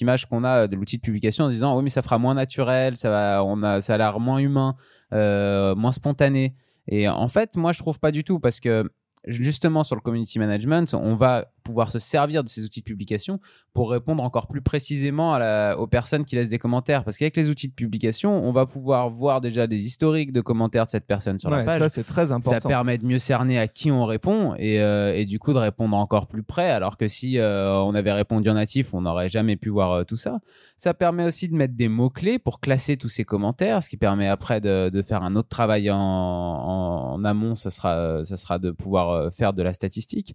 image 0.00 0.26
qu'on 0.26 0.44
a 0.44 0.66
de 0.66 0.76
l'outil 0.76 0.96
de 0.96 1.02
publication 1.02 1.44
en 1.44 1.48
disant, 1.48 1.76
oui, 1.76 1.84
mais 1.84 1.90
ça 1.90 2.02
fera 2.02 2.18
moins 2.18 2.34
naturel, 2.34 2.96
ça, 2.96 3.10
va, 3.10 3.44
on 3.44 3.62
a, 3.62 3.80
ça 3.80 3.94
a 3.94 3.98
l'air 3.98 4.20
moins 4.20 4.38
humain, 4.38 4.76
euh, 5.12 5.74
moins 5.74 5.92
spontané. 5.92 6.54
Et 6.88 7.08
en 7.08 7.28
fait, 7.28 7.56
moi, 7.56 7.72
je 7.72 7.78
trouve 7.78 7.98
pas 8.00 8.10
du 8.10 8.24
tout, 8.24 8.40
parce 8.40 8.60
que 8.60 8.90
justement, 9.26 9.82
sur 9.82 9.94
le 9.94 10.00
community 10.00 10.38
management, 10.38 10.94
on 10.94 11.14
va 11.14 11.46
pouvoir 11.62 11.90
se 11.90 11.98
servir 11.98 12.44
de 12.44 12.48
ces 12.48 12.64
outils 12.64 12.80
de 12.80 12.84
publication 12.84 13.40
pour 13.72 13.90
répondre 13.90 14.22
encore 14.22 14.48
plus 14.48 14.60
précisément 14.60 15.32
aux 15.78 15.86
personnes 15.86 16.24
qui 16.24 16.36
laissent 16.36 16.48
des 16.48 16.58
commentaires. 16.58 17.04
Parce 17.04 17.18
qu'avec 17.18 17.36
les 17.36 17.48
outils 17.48 17.68
de 17.68 17.74
publication, 17.74 18.44
on 18.44 18.52
va 18.52 18.66
pouvoir 18.66 19.08
voir 19.10 19.40
déjà 19.40 19.66
des 19.66 19.84
historiques 19.84 20.32
de 20.32 20.40
commentaires 20.40 20.84
de 20.84 20.90
cette 20.90 21.06
personne 21.06 21.38
sur 21.38 21.50
la 21.50 21.64
page. 21.64 21.78
Ça, 21.78 21.88
c'est 21.88 22.04
très 22.04 22.30
important. 22.30 22.60
Ça 22.60 22.68
permet 22.68 22.98
de 22.98 23.06
mieux 23.06 23.18
cerner 23.18 23.58
à 23.58 23.68
qui 23.68 23.90
on 23.90 24.04
répond 24.04 24.54
et, 24.58 24.80
euh, 24.80 25.14
et 25.14 25.24
du 25.26 25.38
coup 25.38 25.52
de 25.52 25.58
répondre 25.58 25.96
encore 25.96 26.26
plus 26.26 26.42
près. 26.42 26.70
Alors 26.70 26.96
que 26.96 27.08
si 27.08 27.38
euh, 27.38 27.72
on 27.82 27.94
avait 27.94 28.12
répondu 28.12 28.48
en 28.50 28.54
natif, 28.54 28.92
on 28.94 29.02
n'aurait 29.02 29.28
jamais 29.28 29.56
pu 29.56 29.70
voir 29.70 29.92
euh, 29.92 30.04
tout 30.04 30.16
ça. 30.16 30.40
Ça 30.76 30.94
permet 30.94 31.24
aussi 31.24 31.48
de 31.48 31.54
mettre 31.54 31.74
des 31.74 31.88
mots-clés 31.88 32.38
pour 32.38 32.60
classer 32.60 32.96
tous 32.96 33.08
ces 33.08 33.24
commentaires, 33.24 33.82
ce 33.82 33.88
qui 33.88 33.96
permet 33.96 34.28
après 34.28 34.60
de, 34.60 34.90
de 34.90 35.02
faire 35.02 35.22
un 35.22 35.34
autre 35.34 35.48
travail 35.48 35.90
en, 35.90 35.98
en, 35.98 37.24
amont. 37.24 37.54
Ça 37.54 37.70
sera, 37.70 38.24
ça 38.24 38.36
sera 38.36 38.58
de 38.58 38.70
pouvoir 38.70 39.32
faire 39.32 39.52
de 39.52 39.62
la 39.62 39.72
statistique. 39.72 40.34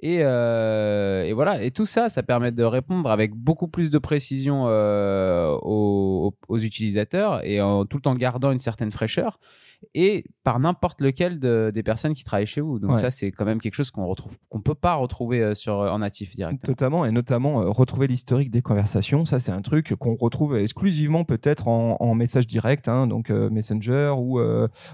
Et, 0.00 0.18
euh, 0.22 0.67
et, 1.24 1.32
voilà, 1.32 1.62
et 1.62 1.70
tout 1.70 1.84
ça, 1.84 2.08
ça 2.08 2.22
permet 2.22 2.52
de 2.52 2.64
répondre 2.64 3.10
avec 3.10 3.34
beaucoup 3.34 3.68
plus 3.68 3.90
de 3.90 3.98
précision 3.98 4.66
euh, 4.68 5.56
aux, 5.62 6.34
aux, 6.48 6.58
utilisateurs 6.58 7.44
et 7.44 7.60
en, 7.60 7.84
tout 7.84 8.08
en 8.08 8.14
gardant 8.14 8.52
une 8.52 8.58
certaine 8.58 8.90
fraîcheur 8.90 9.38
et 9.94 10.24
par 10.42 10.58
n'importe 10.58 11.00
lequel 11.00 11.38
des 11.38 11.82
personnes 11.84 12.12
qui 12.12 12.24
travaillent 12.24 12.46
chez 12.46 12.60
vous. 12.60 12.80
Donc 12.80 12.98
ça, 12.98 13.12
c'est 13.12 13.30
quand 13.30 13.44
même 13.44 13.60
quelque 13.60 13.74
chose 13.74 13.92
qu'on 13.92 14.06
retrouve, 14.06 14.36
qu'on 14.48 14.60
peut 14.60 14.74
pas 14.74 14.94
retrouver 14.94 15.40
euh, 15.40 15.54
sur 15.54 15.74
en 15.74 16.00
natif 16.00 16.34
directement. 16.34 16.74
Totalement, 16.74 17.04
et 17.04 17.12
notamment 17.12 17.60
retrouver 17.70 18.08
l'historique 18.08 18.50
des 18.50 18.60
conversations. 18.60 19.24
Ça, 19.24 19.38
c'est 19.38 19.52
un 19.52 19.60
truc 19.60 19.94
qu'on 19.94 20.16
retrouve 20.16 20.56
exclusivement 20.56 21.24
peut-être 21.24 21.68
en, 21.68 22.14
message 22.14 22.48
direct, 22.48 22.88
hein, 22.88 23.06
donc 23.06 23.30
Messenger 23.30 24.14
ou 24.16 24.40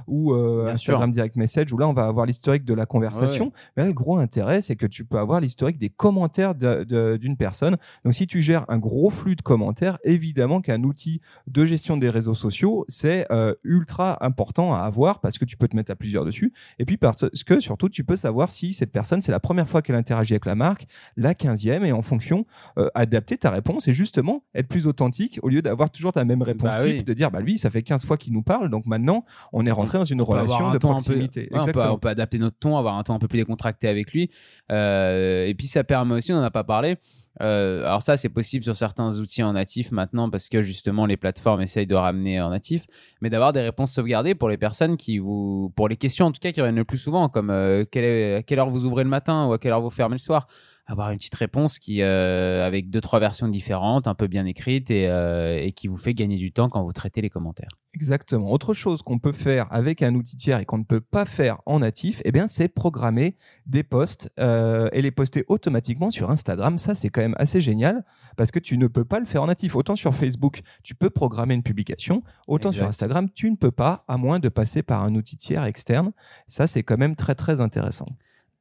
ou 0.06 0.35
Instagram 0.35 1.11
Direct 1.11 1.37
Message, 1.37 1.73
où 1.73 1.79
là, 1.79 1.88
on 1.88 1.94
va 1.94 2.05
avoir 2.05 2.27
l'historique 2.27 2.67
de 2.67 2.75
la 2.75 2.85
conversation. 2.85 3.53
Mais 3.77 3.87
le 3.87 3.94
gros 3.94 4.19
intérêt, 4.19 4.61
c'est 4.61 4.77
que 4.77 4.87
tu 4.87 5.05
peux 5.05 5.19
avoir 5.19 5.41
l'historique 5.41 5.63
des 5.72 5.88
commentaires 5.88 6.55
d'une 6.55 7.37
personne. 7.37 7.76
Donc, 8.05 8.14
si 8.14 8.26
tu 8.26 8.43
gères 8.43 8.64
un 8.69 8.78
gros 8.78 9.11
flux 9.11 9.37
de 9.37 9.43
commentaires, 9.43 9.99
évidemment 10.05 10.61
qu'un 10.61 10.82
outil 10.82 11.20
de 11.46 11.64
gestion 11.64 11.96
des 11.96 12.11
réseaux 12.11 12.34
sociaux, 12.34 12.84
c'est 12.88 13.26
euh, 13.31 13.55
ultra 13.64 14.25
important 14.25 14.75
à 14.75 14.78
avoir 14.78 15.20
parce 15.20 15.38
que 15.38 15.44
tu 15.44 15.56
peux 15.56 15.69
te 15.69 15.76
mettre 15.76 15.93
à 15.93 15.96
plusieurs 15.96 16.25
dessus. 16.25 16.52
Et 16.78 16.84
puis, 16.84 16.96
parce 16.96 17.28
que 17.46 17.61
surtout, 17.61 17.88
tu 17.88 18.05
peux 18.05 18.16
savoir 18.16 18.50
si 18.50 18.72
cette 18.72 18.93
personne, 18.93 19.20
c'est 19.20 19.32
la 19.32 19.40
première 19.40 19.69
fois 19.69 19.82
qu'elle 19.82 19.96
interagit 19.96 20.34
avec 20.34 20.46
la 20.46 20.55
marque, 20.55 20.87
la 21.16 21.34
quinzième, 21.34 21.84
et 21.84 21.93
en 21.93 22.02
fonction, 22.02 22.46
euh, 22.78 22.88
adapter 22.94 23.38
ta 23.38 23.50
réponse 23.50 23.88
et 23.88 23.93
justement 23.93 24.44
être 24.55 24.69
plus 24.69 24.87
authentique 24.87 25.38
au 25.43 25.49
lieu 25.49 25.62
d'avoir 25.62 25.90
toujours 25.90 26.12
ta 26.12 26.25
même 26.25 26.43
réponse 26.43 26.75
bah 26.76 26.84
type, 26.84 27.05
de 27.05 27.14
dire, 27.14 27.31
bah 27.31 27.40
lui, 27.40 27.58
ça 27.58 27.70
fait 27.70 27.82
15 27.82 28.05
fois 28.05 28.17
qu'il 28.17 28.32
nous 28.32 28.43
parle, 28.43 28.70
donc 28.70 28.87
maintenant, 28.87 29.25
on 29.52 29.67
est 29.67 29.70
rentré 29.70 29.99
dans 29.99 30.05
une 30.05 30.22
relation 30.22 30.70
de 30.70 30.78
proximité. 30.78 31.49
on, 31.52 31.64
peut, 31.64 31.81
on, 31.82 31.99
peut, 31.99 32.08
adapter 32.08 32.38
notre 32.38 32.58
ton, 32.58 32.76
avoir 32.76 32.96
un 32.96 33.03
ton 33.03 33.15
un 33.15 33.19
peu 33.19 33.29
plus 33.29 33.39
décontracté 33.39 33.89
avec 33.89 34.12
lui. 34.12 34.31
Euh, 34.70 35.46
et 35.55 35.56
puis 35.56 35.69
ça 35.69 35.84
permet 35.84 36.17
aussi, 36.17 36.32
on 36.32 36.37
n'en 36.37 36.43
a 36.43 36.51
pas 36.51 36.65
parlé, 36.65 36.96
euh, 37.41 37.84
alors 37.84 38.03
ça, 38.03 38.17
c'est 38.17 38.29
possible 38.29 38.65
sur 38.65 38.75
certains 38.75 39.20
outils 39.20 39.44
en 39.44 39.53
natif 39.53 39.93
maintenant 39.93 40.29
parce 40.29 40.49
que 40.49 40.63
justement 40.63 41.06
les 41.06 41.17
plateformes 41.17 41.63
essayent 41.63 41.87
de 41.87 41.94
ramener 41.94 42.41
en 42.41 42.51
natif, 42.51 42.87
mais 43.20 43.31
d'avoir 43.31 43.53
des 43.53 43.61
réponses 43.61 43.93
sauvegardées 43.93 44.34
pour 44.34 44.49
les 44.49 44.56
personnes 44.56 44.96
qui 44.96 45.19
vous, 45.19 45.73
pour 45.77 45.89
les 45.89 45.96
questions 45.96 46.27
en 46.27 46.32
tout 46.32 46.41
cas 46.41 46.51
qui 46.51 46.61
reviennent 46.61 46.75
le 46.75 46.84
plus 46.84 46.99
souvent, 46.99 47.29
comme 47.29 47.51
euh, 47.51 47.82
à 47.82 48.43
quelle 48.43 48.58
heure 48.58 48.69
vous 48.69 48.84
ouvrez 48.84 49.05
le 49.05 49.11
matin 49.11 49.46
ou 49.46 49.53
à 49.53 49.61
quelle 49.61 49.70
heure 49.70 49.81
vous 49.81 49.91
fermez 49.91 50.17
le 50.17 50.19
soir 50.19 50.49
avoir 50.86 51.10
une 51.10 51.19
petite 51.19 51.34
réponse 51.34 51.79
qui, 51.79 52.03
euh, 52.03 52.67
avec 52.67 52.91
deux, 52.91 53.00
trois 53.00 53.19
versions 53.19 53.48
différentes, 53.48 54.06
un 54.06 54.14
peu 54.14 54.26
bien 54.26 54.44
écrites 54.44 54.91
et, 54.91 55.08
euh, 55.08 55.58
et, 55.62 55.72
qui 55.72 55.88
vous 55.88 55.96
fait 55.96 56.12
gagner 56.12 56.36
du 56.36 56.53
temps 56.53 56.69
quand 56.69 56.82
vous 56.82 56.93
traitez 56.93 57.22
les 57.22 57.31
commentaires. 57.31 57.70
Exactement. 57.94 58.50
Autre 58.50 58.74
chose 58.74 59.03
qu'on 59.03 59.19
peut 59.19 59.32
faire 59.32 59.67
avec 59.72 60.03
un 60.03 60.14
outil 60.14 60.36
tiers 60.36 60.58
et 60.58 60.64
qu'on 60.64 60.79
ne 60.79 60.84
peut 60.84 61.00
pas 61.00 61.24
faire 61.24 61.58
en 61.64 61.79
natif, 61.79 62.20
eh 62.24 62.32
bien, 62.32 62.48
c'est 62.48 62.69
programmer 62.69 63.36
des 63.67 63.82
posts 63.82 64.31
euh, 64.38 64.88
et 64.93 65.00
les 65.00 65.10
poster 65.10 65.44
automatiquement 65.48 66.10
sur 66.10 66.31
Instagram. 66.31 66.76
Ça, 66.76 66.94
c'est 66.94 67.08
quand 67.08 67.22
même 67.22 67.36
assez 67.38 67.60
génial 67.60 68.05
parce 68.36 68.50
que 68.50 68.58
tu 68.58 68.76
ne 68.76 68.86
peux 68.86 69.05
pas 69.05 69.20
le 69.20 69.26
faire 69.26 69.43
en 69.43 69.46
natif. 69.46 69.76
Autant 69.76 69.96
sur 69.96 70.14
Facebook, 70.14 70.60
tu 70.82 70.94
peux 70.94 71.10
programmer 71.10 71.55
une 71.55 71.62
publication, 71.62 72.22
autant 72.46 72.72
sur 72.72 72.84
Instagram, 72.84 73.29
tu 73.34 73.50
ne 73.50 73.56
peux 73.56 73.70
pas, 73.70 74.05
à 74.08 74.19
moins 74.19 74.38
de 74.38 74.48
passer 74.48 74.82
par 74.82 75.03
un 75.03 75.14
outil 75.14 75.36
tiers 75.36 75.64
externe. 75.64 76.12
Ça, 76.46 76.67
c'est 76.67 76.82
quand 76.82 76.98
même 76.98 77.17
très, 77.17 77.34
très 77.34 77.60
intéressant. 77.60 78.06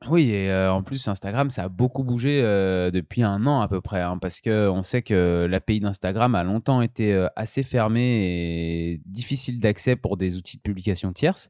Oui, 0.10 0.32
et 0.32 0.52
euh, 0.52 0.72
en 0.72 0.84
plus, 0.84 1.08
Instagram, 1.08 1.50
ça 1.50 1.64
a 1.64 1.70
beaucoup 1.70 2.04
bougé 2.04 2.42
euh, 2.44 2.92
depuis 2.92 3.24
un 3.24 3.46
an 3.48 3.62
à 3.62 3.70
peu 3.70 3.80
près, 3.80 4.02
hein, 4.02 4.18
parce 4.18 4.42
qu'on 4.42 4.82
sait 4.82 5.02
que 5.02 5.48
l'API 5.50 5.80
d'Instagram 5.80 6.36
a 6.36 6.44
longtemps 6.44 6.82
été 6.82 7.14
euh, 7.14 7.28
assez 7.38 7.64
fermée 7.64 8.26
et 8.26 9.02
difficile 9.06 9.60
d'accès 9.60 9.96
pour 9.96 10.18
des 10.18 10.36
outils 10.36 10.58
de 10.58 10.62
publication 10.62 11.14
tierces. 11.14 11.50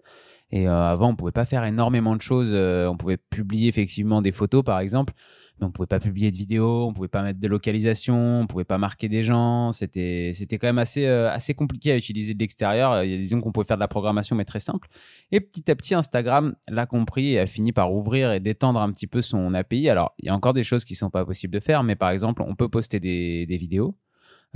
Et 0.51 0.67
avant, 0.67 1.09
on 1.09 1.15
pouvait 1.15 1.31
pas 1.31 1.45
faire 1.45 1.63
énormément 1.63 2.15
de 2.15 2.21
choses. 2.21 2.53
on 2.53 2.95
pouvait 2.95 3.17
publier 3.17 3.67
effectivement 3.69 4.21
des 4.21 4.31
photos, 4.31 4.63
par 4.63 4.77
exemple. 4.81 5.13
Mais 5.63 5.67
on 5.69 5.71
pouvait 5.71 5.87
pas 5.87 5.99
publier 5.99 6.31
de 6.31 6.37
vidéos, 6.37 6.85
on 6.87 6.93
pouvait 6.93 7.07
pas 7.07 7.23
mettre 7.23 7.39
de 7.39 7.47
localisation, 7.47 8.41
on 8.41 8.47
pouvait 8.47 8.65
pas 8.65 8.77
marquer 8.77 9.09
des 9.09 9.23
gens. 9.23 9.71
C'était, 9.71 10.33
quand 10.51 10.67
même 10.67 10.77
assez, 10.77 11.05
euh, 11.05 11.31
assez 11.31 11.53
compliqué 11.53 11.91
à 11.91 11.97
utiliser 11.97 12.33
de 12.33 12.39
l'extérieur. 12.39 13.01
Disons 13.03 13.41
qu'on 13.41 13.51
pouvait 13.51 13.65
faire 13.65 13.77
de 13.77 13.81
la 13.81 13.87
programmation, 13.87 14.35
mais 14.35 14.45
très 14.45 14.59
simple. 14.59 14.89
Et 15.31 15.39
petit 15.39 15.69
à 15.71 15.75
petit, 15.75 15.95
Instagram 15.95 16.55
l'a 16.67 16.85
compris 16.85 17.33
et 17.33 17.39
a 17.39 17.47
fini 17.47 17.71
par 17.71 17.93
ouvrir 17.93 18.31
et 18.33 18.39
d'étendre 18.39 18.79
un 18.81 18.91
petit 18.91 19.07
peu 19.07 19.21
son 19.21 19.53
API. 19.53 19.89
Alors, 19.89 20.13
il 20.19 20.25
y 20.25 20.29
a 20.29 20.35
encore 20.35 20.53
des 20.53 20.63
choses 20.63 20.85
qui 20.85 20.95
sont 20.95 21.09
pas 21.09 21.25
possibles 21.25 21.53
de 21.53 21.59
faire, 21.59 21.83
mais 21.83 21.95
par 21.95 22.09
exemple, 22.09 22.43
on 22.45 22.55
peut 22.55 22.69
poster 22.69 22.99
des, 22.99 23.45
des 23.45 23.57
vidéos. 23.57 23.95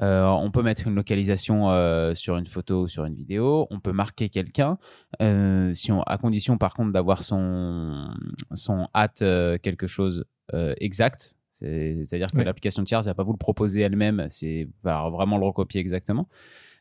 Euh, 0.01 0.25
on 0.25 0.51
peut 0.51 0.61
mettre 0.61 0.87
une 0.87 0.93
localisation 0.93 1.71
euh, 1.71 2.13
sur 2.13 2.37
une 2.37 2.45
photo 2.45 2.83
ou 2.83 2.87
sur 2.87 3.05
une 3.05 3.15
vidéo. 3.15 3.67
On 3.71 3.79
peut 3.79 3.93
marquer 3.93 4.29
quelqu'un, 4.29 4.77
si 5.19 5.91
à 6.05 6.17
condition 6.19 6.57
par 6.57 6.75
contre 6.75 6.91
d'avoir 6.91 7.23
son 7.23 8.13
son 8.53 8.87
quelque 8.93 9.87
chose 9.87 10.25
exact. 10.53 11.35
C'est-à-dire 11.53 12.27
que 12.27 12.37
l'application 12.37 12.83
tierce 12.83 13.07
ne 13.07 13.11
va 13.11 13.15
pas 13.15 13.23
vous 13.23 13.31
le 13.31 13.37
proposer 13.37 13.81
elle-même, 13.81 14.27
c'est 14.29 14.67
vraiment 14.83 15.39
le 15.39 15.45
recopier 15.45 15.81
exactement. 15.81 16.29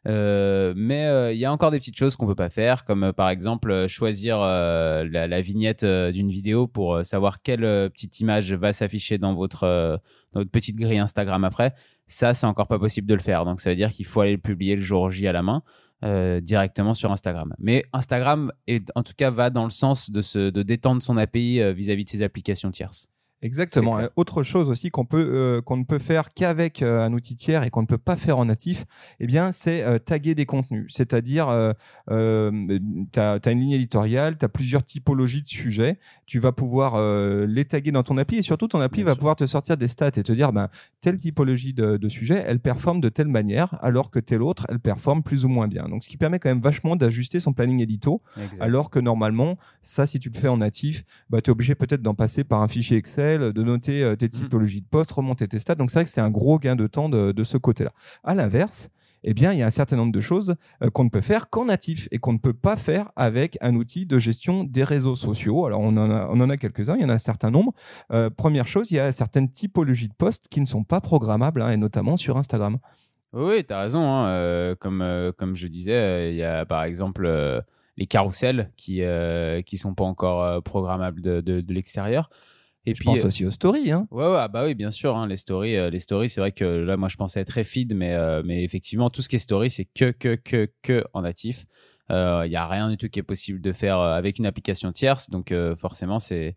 mais 0.04 1.32
il 1.34 1.38
y 1.38 1.46
a 1.46 1.52
encore 1.52 1.70
des 1.70 1.78
petites 1.78 1.96
choses 1.96 2.14
qu'on 2.16 2.26
peut 2.26 2.34
pas 2.34 2.50
faire, 2.50 2.84
comme 2.84 3.12
par 3.14 3.30
exemple 3.30 3.86
choisir 3.88 4.38
la, 4.38 5.04
la, 5.04 5.40
vignette 5.40 5.84
d'une 5.84 6.28
vidéo 6.28 6.66
pour 6.66 7.02
savoir 7.04 7.40
quelle 7.40 7.90
petite 7.90 8.20
image 8.20 8.52
va 8.52 8.74
s'afficher 8.74 9.16
dans 9.16 9.34
votre, 9.34 10.00
dans 10.32 10.40
votre 10.40 10.50
petite 10.50 10.76
grille 10.76 10.98
Instagram 10.98 11.44
après. 11.44 11.74
Ça, 12.06 12.34
c'est 12.34 12.46
encore 12.46 12.68
pas 12.68 12.78
possible 12.78 13.08
de 13.08 13.14
le 13.14 13.20
faire. 13.20 13.44
Donc, 13.44 13.60
ça 13.60 13.70
veut 13.70 13.76
dire 13.76 13.90
qu'il 13.90 14.06
faut 14.06 14.20
aller 14.20 14.32
le 14.32 14.38
publier 14.38 14.76
le 14.76 14.82
jour 14.82 15.10
J 15.10 15.26
à 15.26 15.32
la 15.32 15.42
main. 15.42 15.62
Euh, 16.04 16.42
directement 16.42 16.92
sur 16.92 17.10
Instagram. 17.10 17.54
Mais 17.58 17.82
Instagram, 17.94 18.52
est, 18.66 18.92
en 18.94 19.02
tout 19.02 19.14
cas, 19.16 19.30
va 19.30 19.48
dans 19.48 19.64
le 19.64 19.70
sens 19.70 20.10
de, 20.10 20.20
se, 20.20 20.50
de 20.50 20.62
détendre 20.62 21.02
son 21.02 21.16
API 21.16 21.58
euh, 21.62 21.72
vis-à-vis 21.72 22.04
de 22.04 22.10
ses 22.10 22.22
applications 22.22 22.70
tierces. 22.70 23.08
Exactement. 23.46 24.00
Autre 24.16 24.42
chose 24.42 24.68
aussi 24.68 24.90
qu'on 24.90 25.04
peut 25.04 25.24
euh, 25.24 25.62
qu'on 25.62 25.76
ne 25.76 25.84
peut 25.84 26.00
faire 26.00 26.34
qu'avec 26.34 26.82
euh, 26.82 27.04
un 27.04 27.12
outil 27.12 27.36
tiers 27.36 27.62
et 27.62 27.70
qu'on 27.70 27.82
ne 27.82 27.86
peut 27.86 27.96
pas 27.96 28.16
faire 28.16 28.38
en 28.38 28.46
natif, 28.46 28.84
eh 29.20 29.26
bien 29.26 29.52
c'est 29.52 29.82
euh, 29.82 29.98
taguer 29.98 30.34
des 30.34 30.46
contenus. 30.46 30.86
C'est-à-dire 30.88 31.46
tu 32.08 32.14
as, 32.14 33.50
une 33.50 33.60
ligne 33.60 33.70
éditoriale, 33.70 34.36
tu 34.36 34.44
as 34.44 34.48
plusieurs 34.48 34.82
typologies 34.82 35.42
de 35.42 35.46
sujets, 35.46 35.98
tu 36.26 36.38
vas 36.38 36.52
pouvoir 36.52 37.00
les 37.46 37.64
taguer 37.64 37.92
dans 37.92 38.02
ton 38.02 38.18
appli 38.18 38.38
et 38.38 38.42
surtout 38.42 38.68
ton 38.68 38.80
appli 38.80 39.02
va 39.02 39.14
pouvoir 39.14 39.36
te 39.36 39.46
sortir 39.46 39.76
des 39.76 39.88
stats 39.88 40.08
et 40.08 40.22
te 40.22 40.32
dire 40.32 40.52
ben 40.52 40.68
telle 41.00 41.18
typologie 41.18 41.72
de, 41.72 41.96
de 41.96 42.08
sujet, 42.08 42.44
elle 42.46 42.58
performe 42.58 43.00
de 43.00 43.08
telle 43.08 43.28
manière 43.28 43.78
alors 43.80 44.10
que 44.10 44.18
telle 44.18 44.42
autre, 44.42 44.66
elle 44.68 44.80
performe 44.80 45.22
plus 45.22 45.44
ou 45.44 45.48
moins 45.48 45.68
bien. 45.68 45.88
Donc 45.88 46.02
ce 46.02 46.08
qui 46.08 46.16
permet 46.16 46.38
quand 46.38 46.48
même 46.48 46.60
vachement 46.60 46.96
d'ajuster 46.96 47.38
son 47.38 47.52
planning 47.52 47.80
édito 47.80 48.22
alors 48.58 48.90
que 48.90 48.98
normalement 48.98 49.56
ça 49.82 50.06
si 50.06 50.18
tu 50.18 50.30
le 50.30 50.38
fais 50.38 50.48
en 50.48 50.58
natif, 50.58 51.04
bah, 51.30 51.40
tu 51.40 51.50
es 51.50 51.52
obligé 51.52 51.74
peut-être 51.74 52.02
d'en 52.02 52.14
passer 52.14 52.44
par 52.44 52.62
un 52.62 52.68
fichier 52.68 52.96
Excel 52.96 53.35
de 53.38 53.62
noter 53.62 54.02
euh, 54.02 54.16
tes 54.16 54.26
mm. 54.26 54.30
typologies 54.30 54.80
de 54.80 54.86
poste, 54.86 55.12
remonter 55.12 55.46
tes 55.48 55.58
stats. 55.58 55.74
Donc 55.74 55.90
c'est 55.90 55.98
vrai 55.98 56.04
que 56.04 56.10
c'est 56.10 56.20
un 56.20 56.30
gros 56.30 56.58
gain 56.58 56.76
de 56.76 56.86
temps 56.86 57.08
de, 57.08 57.44
ce 57.44 57.56
côté-là. 57.56 57.92
À 58.24 58.34
l'inverse, 58.34 58.88
eh 59.24 59.34
bien, 59.34 59.52
il 59.52 59.58
y 59.58 59.62
a 59.62 59.66
un 59.66 59.70
certain 59.70 59.96
nombre 59.96 60.12
de 60.12 60.20
choses 60.20 60.54
euh, 60.82 60.90
qu'on 60.90 61.04
ne 61.04 61.10
peut 61.10 61.20
faire 61.20 61.50
qu'en 61.50 61.66
natif 61.66 62.08
et 62.10 62.18
qu'on 62.18 62.32
ne 62.32 62.38
peut 62.38 62.52
pas 62.52 62.76
faire 62.76 63.10
avec 63.16 63.58
un 63.60 63.74
outil 63.74 64.06
de 64.06 64.18
gestion 64.18 64.64
des 64.64 64.84
réseaux 64.84 65.16
sociaux. 65.16 65.66
Alors, 65.66 65.80
on 65.80 65.96
en 65.96 66.10
a, 66.10 66.28
on 66.30 66.40
en 66.40 66.50
a 66.50 66.56
quelques-uns, 66.56 66.96
il 66.96 67.02
y 67.02 67.04
en 67.04 67.08
a 67.08 67.14
un 67.14 67.18
certain 67.18 67.50
nombre. 67.50 67.72
Euh, 68.12 68.30
première 68.30 68.66
chose, 68.66 68.90
il 68.90 68.94
y 68.94 69.00
a 69.00 69.12
certaines 69.12 69.50
typologies 69.50 70.08
de 70.08 70.14
postes 70.14 70.48
qui 70.48 70.60
ne 70.60 70.66
sont 70.66 70.84
pas 70.84 71.00
programmables, 71.00 71.62
hein, 71.62 71.70
et 71.70 71.76
notamment 71.76 72.16
sur 72.16 72.36
Instagram. 72.36 72.78
Oui, 73.32 73.64
tu 73.64 73.74
as 73.74 73.80
raison. 73.80 74.02
Hein, 74.02 74.74
comme, 74.78 75.04
comme 75.36 75.56
je 75.56 75.66
disais, 75.66 76.32
il 76.32 76.36
y 76.36 76.44
a 76.44 76.64
par 76.64 76.84
exemple 76.84 77.28
les 77.96 78.06
carousels 78.06 78.70
qui 78.76 79.00
ne 79.00 79.62
sont 79.74 79.94
pas 79.94 80.04
encore 80.04 80.62
programmables 80.62 81.20
de, 81.20 81.40
de 81.40 81.74
l'extérieur. 81.74 82.30
Et 82.86 82.94
je 82.94 83.00
puis, 83.00 83.06
pense 83.06 83.24
euh, 83.24 83.26
aussi 83.26 83.44
aux 83.44 83.50
stories. 83.50 83.90
Hein. 83.90 84.06
Ouais, 84.12 84.26
ouais, 84.26 84.38
ah 84.38 84.48
bah 84.48 84.64
oui, 84.64 84.74
bien 84.74 84.92
sûr. 84.92 85.16
Hein, 85.16 85.26
les 85.26 85.36
stories, 85.36 85.76
euh, 85.76 85.90
les 85.90 85.98
stories, 85.98 86.28
c'est 86.28 86.40
vrai 86.40 86.52
que 86.52 86.64
là, 86.64 86.96
moi, 86.96 87.08
je 87.08 87.16
pensais 87.16 87.40
être 87.40 87.48
très 87.48 87.64
feed, 87.64 87.94
mais, 87.94 88.14
euh, 88.14 88.42
mais 88.44 88.62
effectivement, 88.62 89.10
tout 89.10 89.22
ce 89.22 89.28
qui 89.28 89.36
est 89.36 89.40
story, 89.40 89.70
c'est 89.70 89.86
que, 89.86 90.12
que, 90.12 90.36
que, 90.36 90.70
que 90.82 91.04
en 91.12 91.22
natif. 91.22 91.66
Il 92.08 92.48
n'y 92.48 92.56
a 92.56 92.68
rien 92.68 92.88
du 92.88 92.96
tout 92.96 93.08
qui 93.08 93.18
est 93.18 93.24
possible 93.24 93.60
de 93.60 93.72
faire 93.72 93.98
avec 93.98 94.38
une 94.38 94.46
application 94.46 94.92
tierce. 94.92 95.28
Donc, 95.28 95.52
forcément, 95.76 96.20
c'est 96.20 96.56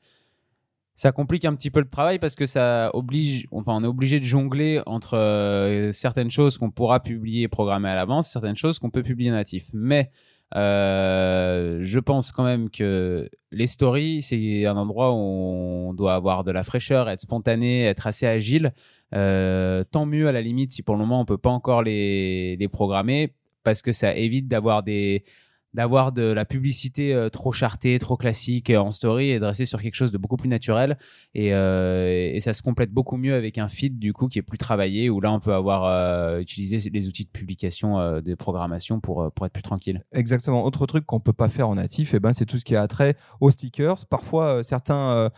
ça 0.93 1.11
complique 1.11 1.43
un 1.45 1.55
petit 1.55 1.71
peu 1.71 1.79
le 1.79 1.89
travail 1.89 2.19
parce 2.19 2.35
que 2.35 2.45
ça 2.45 2.91
oblige, 2.93 3.47
enfin, 3.51 3.73
on 3.73 3.83
est 3.83 3.87
obligé 3.87 4.19
de 4.19 4.25
jongler 4.25 4.83
entre 4.85 5.89
certaines 5.91 6.29
choses 6.29 6.59
qu'on 6.59 6.69
pourra 6.69 6.99
publier 6.99 7.43
et 7.43 7.47
programmer 7.47 7.89
à 7.89 7.95
l'avance, 7.95 8.29
certaines 8.29 8.57
choses 8.57 8.77
qu'on 8.77 8.91
peut 8.91 9.01
publier 9.01 9.31
natif. 9.31 9.69
Mais 9.73 10.11
euh, 10.55 11.79
je 11.81 11.99
pense 11.99 12.31
quand 12.31 12.43
même 12.43 12.69
que 12.69 13.29
les 13.51 13.67
stories, 13.67 14.21
c'est 14.21 14.65
un 14.65 14.77
endroit 14.77 15.11
où 15.11 15.15
on 15.15 15.93
doit 15.93 16.15
avoir 16.15 16.43
de 16.43 16.51
la 16.51 16.63
fraîcheur, 16.63 17.09
être 17.09 17.21
spontané, 17.21 17.83
être 17.83 18.07
assez 18.07 18.25
agile. 18.25 18.73
Euh, 19.15 19.83
tant 19.89 20.05
mieux 20.05 20.27
à 20.27 20.31
la 20.31 20.41
limite 20.41 20.71
si 20.71 20.83
pour 20.83 20.93
le 20.95 20.99
moment 20.99 21.19
on 21.19 21.25
peut 21.25 21.39
pas 21.39 21.49
encore 21.49 21.81
les, 21.81 22.55
les 22.57 22.67
programmer 22.67 23.33
parce 23.63 23.81
que 23.81 23.91
ça 23.91 24.15
évite 24.15 24.47
d'avoir 24.47 24.83
des, 24.83 25.23
d'avoir 25.73 26.11
de 26.11 26.23
la 26.23 26.45
publicité 26.45 27.13
euh, 27.13 27.29
trop 27.29 27.51
chartée, 27.51 27.99
trop 27.99 28.17
classique 28.17 28.69
euh, 28.69 28.79
en 28.79 28.91
story 28.91 29.29
et 29.29 29.39
de 29.39 29.45
rester 29.45 29.65
sur 29.65 29.81
quelque 29.81 29.95
chose 29.95 30.11
de 30.11 30.17
beaucoup 30.17 30.37
plus 30.37 30.49
naturel. 30.49 30.97
Et, 31.35 31.53
euh, 31.53 32.31
et, 32.33 32.39
ça 32.39 32.53
se 32.53 32.63
complète 32.63 32.91
beaucoup 32.91 33.17
mieux 33.17 33.35
avec 33.35 33.57
un 33.57 33.67
feed 33.67 33.99
du 33.99 34.13
coup 34.13 34.27
qui 34.27 34.39
est 34.39 34.43
plus 34.43 34.57
travaillé 34.57 35.09
où 35.09 35.19
là 35.21 35.31
on 35.31 35.39
peut 35.39 35.53
avoir 35.53 36.39
utilisé 36.39 36.89
les 36.89 37.07
outils 37.07 37.25
de 37.25 37.29
publication, 37.29 38.21
de 38.21 38.35
programmation 38.35 38.99
pour, 38.99 39.31
pour 39.33 39.45
être 39.45 39.51
plus 39.51 39.61
tranquille. 39.61 40.03
Exactement. 40.13 40.63
Autre 40.63 40.85
truc 40.85 41.05
qu'on 41.05 41.19
peut 41.19 41.33
pas 41.33 41.49
faire 41.49 41.69
en 41.69 41.75
natif, 41.75 42.13
eh 42.13 42.19
ben, 42.19 42.33
c'est 42.33 42.45
tout 42.45 42.57
ce 42.57 42.65
qui 42.65 42.75
a 42.75 42.87
trait 42.87 43.15
aux 43.41 43.51
stickers. 43.51 44.05
Parfois, 44.09 44.63
certains, 44.63 45.29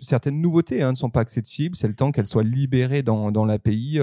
certaines 0.00 0.40
nouveautés 0.40 0.82
hein, 0.82 0.92
ne 0.92 0.96
sont 0.96 1.10
pas 1.10 1.20
accessibles. 1.20 1.74
C'est 1.74 1.88
le 1.88 1.94
temps 1.94 2.12
qu'elles 2.12 2.26
soient 2.26 2.44
libérées 2.44 3.02
dans, 3.02 3.32
dans 3.32 3.46
l'API. 3.46 3.98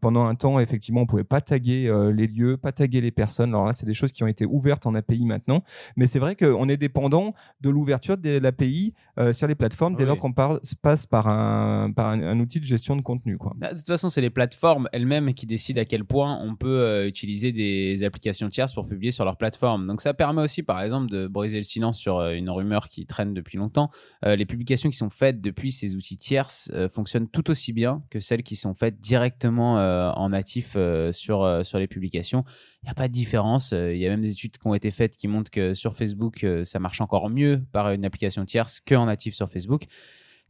pendant 0.00 0.24
un 0.24 0.34
temps, 0.34 0.58
effectivement, 0.58 1.02
on 1.02 1.06
pouvait 1.06 1.24
pas 1.24 1.42
taguer 1.42 1.92
les 2.14 2.26
lieux, 2.26 2.56
pas 2.56 2.72
taguer 2.72 3.00
les 3.00 3.12
personnes. 3.12 3.50
Alors 3.50 3.66
là, 3.66 3.74
c'est 3.74 3.86
des 3.86 3.94
choses 3.94 4.12
qui 4.12 4.24
ont 4.24 4.28
été 4.28 4.46
ouvertes 4.46 4.71
en 4.86 4.94
API 4.94 5.24
maintenant. 5.24 5.62
Mais 5.96 6.06
c'est 6.06 6.18
vrai 6.18 6.36
qu'on 6.36 6.68
est 6.68 6.76
dépendant 6.76 7.34
de 7.60 7.70
l'ouverture 7.70 8.16
de 8.16 8.38
l'API 8.38 8.94
euh, 9.18 9.32
sur 9.32 9.46
les 9.46 9.54
plateformes 9.54 9.94
dès 9.94 10.04
lors 10.04 10.18
qu'on 10.18 10.32
passe 10.32 11.06
par, 11.06 11.28
un, 11.28 11.90
par 11.92 12.08
un, 12.08 12.40
outil 12.40 12.60
de 12.60 12.64
gestion 12.64 12.96
de 12.96 13.02
contenu. 13.02 13.38
Quoi. 13.38 13.52
Bah, 13.56 13.72
de 13.72 13.78
toute 13.78 13.86
façon, 13.86 14.08
c'est 14.08 14.20
les 14.20 14.30
plateformes 14.30 14.88
elles-mêmes 14.92 15.34
qui 15.34 15.46
décident 15.46 15.80
à 15.80 15.84
quel 15.84 16.04
point 16.04 16.38
on 16.42 16.56
peut 16.56 16.80
euh, 16.80 17.06
utiliser 17.06 17.52
des 17.52 18.04
applications 18.04 18.48
tierces 18.48 18.74
pour 18.74 18.86
publier 18.86 19.10
sur 19.10 19.24
leur 19.24 19.36
plateforme. 19.36 19.86
Donc 19.86 20.00
ça 20.00 20.14
permet 20.14 20.42
aussi, 20.42 20.62
par 20.62 20.80
exemple, 20.80 21.10
de 21.10 21.26
briser 21.26 21.58
le 21.58 21.64
silence 21.64 21.98
sur 21.98 22.18
euh, 22.18 22.32
une 22.32 22.50
rumeur 22.50 22.88
qui 22.88 23.06
traîne 23.06 23.34
depuis 23.34 23.58
longtemps. 23.58 23.90
les 24.24 24.46
publications 24.46 24.90
qui 24.90 24.96
sont 24.96 25.10
faites 25.10 25.40
depuis 25.40 25.72
ces 25.72 25.94
outils 25.94 26.16
tierces 26.16 26.70
fonctionnent 26.90 27.28
tout 27.28 27.50
aussi 27.50 27.72
bien 27.72 28.02
que 28.10 28.20
celles 28.20 28.42
qui 28.42 28.56
sont 28.56 28.74
faites 28.74 29.00
directement 29.00 29.74
en 29.74 30.28
natif 30.30 30.76
sur, 31.10 31.60
sur 31.64 31.78
les 31.78 31.86
publications. 31.86 32.44
Il 32.82 32.86
n'y 32.86 32.90
a 32.90 32.94
pas 32.94 33.08
de 33.08 33.12
différence. 33.12 33.72
Il 33.72 33.96
y 33.96 34.06
a 34.06 34.10
même 34.10 34.22
des 34.22 34.32
études 34.32 34.58
qui 34.62 34.68
ont 34.68 34.74
été 34.74 34.90
faites 34.90 35.16
qui 35.16 35.28
montrent 35.28 35.50
que 35.50 35.74
sur 35.74 35.94
Facebook, 35.94 36.44
euh, 36.44 36.64
ça 36.64 36.78
marche 36.78 37.00
encore 37.00 37.28
mieux 37.28 37.62
par 37.72 37.90
une 37.90 38.04
application 38.04 38.44
tierce 38.44 38.80
qu'en 38.80 39.06
natif 39.06 39.34
sur 39.34 39.50
Facebook 39.50 39.84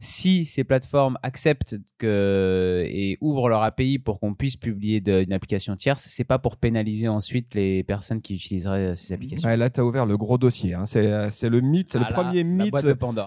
si 0.03 0.43
ces 0.43 0.65
plateformes 0.65 1.17
acceptent 1.23 1.77
que, 1.97 2.83
et 2.85 3.17
ouvrent 3.21 3.47
leur 3.47 3.63
API 3.63 3.99
pour 3.99 4.19
qu'on 4.19 4.33
puisse 4.33 4.57
publier 4.57 5.01
une 5.07 5.31
application 5.31 5.77
tierce, 5.77 6.05
c'est 6.09 6.25
pas 6.25 6.39
pour 6.39 6.57
pénaliser 6.57 7.07
ensuite 7.07 7.55
les 7.55 7.83
personnes 7.83 8.21
qui 8.21 8.35
utiliseraient 8.35 8.97
ces 8.97 9.13
applications. 9.13 9.47
là, 9.47 9.69
tu 9.69 9.79
as 9.79 9.85
ouvert 9.85 10.05
le 10.05 10.17
gros 10.17 10.37
dossier. 10.37 10.73
Hein. 10.73 10.85
C'est 10.85 11.03
le 11.03 11.61
mythe, 11.61 11.95
le, 11.95 12.13
premier 12.13 12.43
mythe 12.43 12.73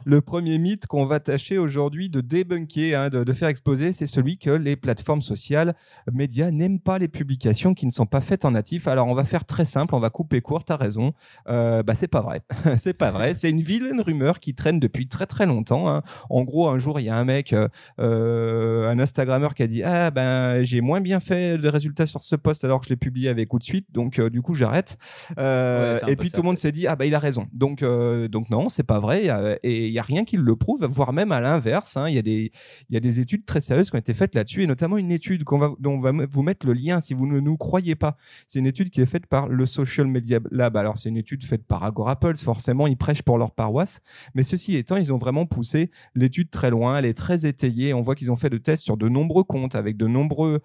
le 0.04 0.20
premier 0.20 0.58
mythe 0.58 0.86
qu'on 0.86 1.06
va 1.06 1.18
tâcher 1.18 1.56
aujourd'hui 1.56 2.10
de 2.10 2.20
débunker, 2.20 2.94
hein, 2.94 3.08
de, 3.08 3.32
faire 3.32 3.48
exploser, 3.48 3.94
c'est 3.94 4.06
celui 4.06 4.36
que 4.36 4.50
les 4.50 4.76
plateformes 4.76 5.22
sociales, 5.22 5.74
médias, 6.12 6.50
n'aiment 6.50 6.80
pas 6.80 6.98
les 6.98 7.08
publications 7.08 7.72
qui 7.72 7.86
ne 7.86 7.90
sont 7.90 8.04
pas 8.04 8.20
faites 8.20 8.44
en 8.44 8.50
natif. 8.50 8.86
Alors, 8.86 9.08
on 9.08 9.14
va 9.14 9.24
faire 9.24 9.46
très 9.46 9.64
simple, 9.64 9.94
on 9.94 10.00
va 10.00 10.10
couper 10.10 10.42
court, 10.42 10.62
tu 10.62 10.74
as 10.74 10.76
raison. 10.76 11.14
Euh, 11.48 11.82
bah, 11.82 11.94
c'est 11.94 12.08
pas 12.08 12.20
vrai. 12.20 12.42
c'est 12.76 12.92
pas 12.94 13.12
vrai. 13.12 13.34
C'est 13.34 13.48
une 13.48 13.62
vilaine 13.62 14.02
rumeur 14.02 14.40
qui 14.40 14.54
traîne 14.54 14.78
depuis 14.78 15.08
très 15.08 15.24
très 15.24 15.46
longtemps. 15.46 15.88
Hein. 15.88 16.02
En 16.28 16.44
gros, 16.44 16.65
un 16.68 16.78
jour, 16.78 17.00
il 17.00 17.04
y 17.04 17.08
a 17.08 17.16
un 17.16 17.24
mec, 17.24 17.52
euh, 17.52 17.68
euh, 18.00 18.90
un 18.90 18.98
Instagrammeur 18.98 19.54
qui 19.54 19.62
a 19.62 19.66
dit 19.66 19.82
Ah, 19.82 20.10
ben, 20.10 20.62
j'ai 20.62 20.80
moins 20.80 21.00
bien 21.00 21.20
fait 21.20 21.58
de 21.58 21.68
résultats 21.68 22.06
sur 22.06 22.24
ce 22.24 22.36
post 22.36 22.64
alors 22.64 22.80
que 22.80 22.86
je 22.86 22.90
l'ai 22.90 22.96
publié 22.96 23.28
avec 23.28 23.52
ou 23.52 23.58
de 23.58 23.64
suite, 23.64 23.86
donc 23.92 24.18
euh, 24.18 24.30
du 24.30 24.42
coup, 24.42 24.54
j'arrête. 24.54 24.96
et 25.38 26.16
puis 26.16 26.30
tout 26.30 26.42
le 26.42 26.46
monde 26.46 26.58
s'est 26.58 26.72
dit 26.72 26.86
Ah, 26.86 26.96
ben, 26.96 27.04
il 27.04 27.14
a 27.14 27.18
raison. 27.18 27.46
Donc, 27.52 27.82
donc 28.30 28.50
non, 28.50 28.68
c'est 28.68 28.86
pas 28.86 29.00
vrai. 29.00 29.26
Et 29.62 29.86
il 29.86 29.92
n'y 29.92 29.98
a 29.98 30.02
rien 30.02 30.24
qui 30.24 30.36
le 30.36 30.56
prouve, 30.56 30.84
voire 30.86 31.12
même 31.12 31.32
à 31.32 31.40
l'inverse. 31.40 31.96
Hein. 31.96 32.08
Il 32.08 32.14
y, 32.14 32.18
a 32.18 32.22
des, 32.22 32.52
y 32.90 32.96
a 32.96 33.00
des 33.00 33.20
études 33.20 33.44
très 33.44 33.60
sérieuses 33.60 33.90
qui 33.90 33.96
ont 33.96 34.00
été 34.00 34.14
faites 34.14 34.34
là-dessus, 34.34 34.62
et 34.62 34.66
notamment 34.66 34.98
une 34.98 35.12
étude 35.12 35.44
qu'on 35.44 35.58
va, 35.58 35.70
dont 35.78 35.92
on 35.92 36.00
va 36.00 36.12
vous 36.28 36.42
mettre 36.42 36.66
le 36.66 36.72
lien 36.72 37.00
si 37.00 37.14
vous 37.14 37.26
ne 37.26 37.40
nous 37.40 37.56
croyez 37.56 37.94
pas. 37.94 38.16
C'est 38.48 38.58
une 38.58 38.66
étude 38.66 38.90
qui 38.90 39.00
est 39.00 39.06
faite 39.06 39.26
par 39.26 39.48
le 39.48 39.66
Social 39.66 40.06
Media 40.06 40.40
Lab. 40.50 40.76
Alors, 40.76 40.98
c'est 40.98 41.08
une 41.08 41.16
étude 41.16 41.44
faite 41.44 41.64
par 41.64 41.84
Agorapulse, 41.84 42.42
forcément, 42.42 42.86
ils 42.86 42.96
prêchent 42.96 43.22
pour 43.22 43.38
leur 43.38 43.52
paroisse. 43.52 44.00
Mais 44.34 44.42
ceci 44.42 44.76
étant, 44.76 44.96
ils 44.96 45.12
ont 45.12 45.18
vraiment 45.18 45.46
poussé 45.46 45.90
l'étude 46.14 46.50
très 46.56 46.70
loin, 46.70 46.98
elle 46.98 47.04
est 47.04 47.16
très 47.16 47.44
étayée. 47.44 47.92
On 47.92 48.00
voit 48.00 48.14
qu'ils 48.14 48.32
ont 48.32 48.36
fait 48.36 48.48
de 48.48 48.56
tests 48.56 48.82
sur 48.82 48.96
de 48.96 49.08
nombreux 49.08 49.44
comptes 49.44 49.74
avec 49.74 49.98
de 49.98 50.06
nombreux 50.06 50.60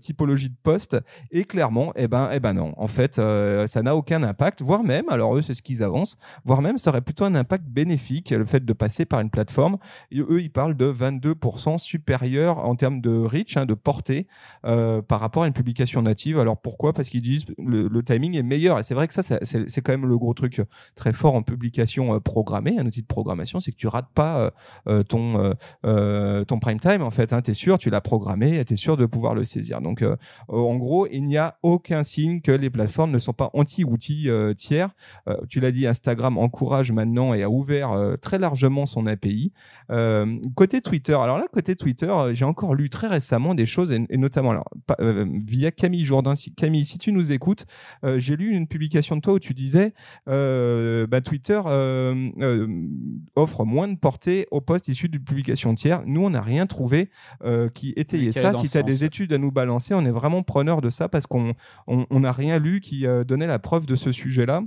typologies 0.00 0.48
de 0.48 0.56
posts. 0.62 0.96
Et 1.30 1.44
clairement, 1.44 1.92
eh 1.96 2.08
ben, 2.08 2.30
eh 2.32 2.40
ben 2.40 2.54
non. 2.54 2.72
En 2.78 2.88
fait, 2.88 3.16
ça 3.16 3.82
n'a 3.82 3.94
aucun 3.94 4.22
impact, 4.22 4.62
voire 4.62 4.82
même, 4.82 5.04
alors 5.10 5.36
eux, 5.36 5.42
c'est 5.42 5.54
ce 5.54 5.62
qu'ils 5.62 5.82
avancent, 5.82 6.16
voire 6.44 6.62
même, 6.62 6.78
ça 6.78 6.90
aurait 6.90 7.02
plutôt 7.02 7.24
un 7.24 7.34
impact 7.34 7.64
bénéfique, 7.66 8.30
le 8.30 8.46
fait 8.46 8.64
de 8.64 8.72
passer 8.72 9.04
par 9.04 9.20
une 9.20 9.30
plateforme. 9.30 9.76
Eux, 10.14 10.40
ils 10.40 10.50
parlent 10.50 10.76
de 10.76 10.90
22% 10.90 11.78
supérieur 11.78 12.58
en 12.58 12.74
termes 12.74 13.00
de 13.00 13.10
reach, 13.10 13.56
hein, 13.56 13.66
de 13.66 13.74
portée, 13.74 14.26
par 14.62 15.20
rapport 15.20 15.42
à 15.42 15.46
une 15.46 15.52
publication 15.52 16.00
native. 16.00 16.38
Alors 16.38 16.56
pourquoi? 16.56 16.94
Parce 16.94 17.10
qu'ils 17.10 17.22
disent 17.22 17.44
le, 17.58 17.88
le 17.88 18.02
timing 18.02 18.34
est 18.36 18.42
meilleur. 18.42 18.78
Et 18.78 18.82
c'est 18.82 18.94
vrai 18.94 19.08
que 19.08 19.14
ça, 19.14 19.22
c'est 19.22 19.80
quand 19.82 19.92
même 19.92 20.06
le 20.06 20.16
gros 20.16 20.32
truc 20.32 20.62
très 20.94 21.12
fort 21.12 21.34
en 21.34 21.42
publication 21.42 22.18
programmée, 22.20 22.76
un 22.78 22.86
outil 22.86 23.02
de 23.02 23.06
programmation, 23.06 23.60
c'est 23.60 23.72
que 23.72 23.76
tu 23.76 23.88
rates 23.88 24.10
pas 24.14 24.52
ton, 25.08 25.23
ton 25.82 26.58
prime 26.58 26.80
time, 26.80 27.02
en 27.02 27.10
fait. 27.10 27.32
Hein, 27.32 27.42
tu 27.42 27.50
es 27.50 27.54
sûr, 27.54 27.78
tu 27.78 27.90
l'as 27.90 28.00
programmé, 28.00 28.64
tu 28.64 28.74
es 28.74 28.76
sûr 28.76 28.96
de 28.96 29.06
pouvoir 29.06 29.34
le 29.34 29.44
saisir. 29.44 29.80
Donc, 29.80 30.04
en 30.48 30.76
gros, 30.76 31.06
il 31.10 31.22
n'y 31.24 31.36
a 31.36 31.58
aucun 31.62 32.02
signe 32.02 32.40
que 32.40 32.52
les 32.52 32.70
plateformes 32.70 33.10
ne 33.10 33.18
sont 33.18 33.32
pas 33.32 33.50
anti-outils 33.54 34.28
tiers. 34.56 34.90
tu 35.48 35.60
l'as 35.60 35.70
dit, 35.70 35.86
Instagram 35.86 36.38
encourage 36.38 36.92
maintenant 36.92 37.34
et 37.34 37.42
a 37.42 37.50
ouvert 37.50 37.96
très 38.20 38.38
largement 38.38 38.86
son 38.86 39.06
API. 39.06 39.52
côté 40.54 40.80
Twitter, 40.80 41.14
alors 41.14 41.38
là, 41.38 41.46
côté 41.52 41.76
Twitter, 41.76 42.12
j'ai 42.32 42.44
encore 42.44 42.74
lu 42.74 42.90
très 42.90 43.08
récemment 43.08 43.54
des 43.54 43.66
choses, 43.66 43.92
et, 43.92 44.16
notamment 44.16 44.50
alors, 44.50 44.68
via 44.98 45.70
Camille 45.70 46.04
Jourdain. 46.04 46.34
Camille, 46.56 46.84
si 46.84 46.98
tu 46.98 47.12
nous 47.12 47.32
écoutes, 47.32 47.66
j'ai 48.16 48.36
lu 48.36 48.52
une 48.52 48.66
publication 48.66 49.16
de 49.16 49.20
toi 49.20 49.34
où 49.34 49.38
tu 49.38 49.54
disais 49.54 49.94
euh, 50.28 51.06
bah, 51.06 51.20
Twitter 51.20 51.60
euh, 51.66 52.30
euh, 52.40 52.66
offre 53.36 53.64
moins 53.64 53.88
de 53.88 53.96
portée 53.96 54.46
aux 54.50 54.60
posts 54.60 54.88
issus 54.88 55.08
de 55.08 55.13
publications 55.20 55.74
tiers. 55.74 56.02
Nous, 56.06 56.24
on 56.24 56.30
n'a 56.30 56.42
rien 56.42 56.66
trouvé 56.66 57.10
qui 57.74 57.92
étayait 57.96 58.32
ça. 58.32 58.54
Si 58.54 58.68
tu 58.68 58.78
as 58.78 58.82
des 58.82 59.04
études 59.04 59.32
à 59.32 59.38
nous 59.38 59.52
balancer, 59.52 59.94
on 59.94 60.04
est 60.04 60.10
vraiment 60.10 60.42
preneur 60.42 60.80
de 60.80 60.90
ça 60.90 61.08
parce 61.08 61.26
qu'on 61.26 61.54
n'a 62.10 62.32
rien 62.32 62.58
lu 62.58 62.80
qui 62.80 63.06
donnait 63.26 63.46
la 63.46 63.58
preuve 63.58 63.86
de 63.86 63.96
ce 63.96 64.12
sujet-là. 64.12 64.62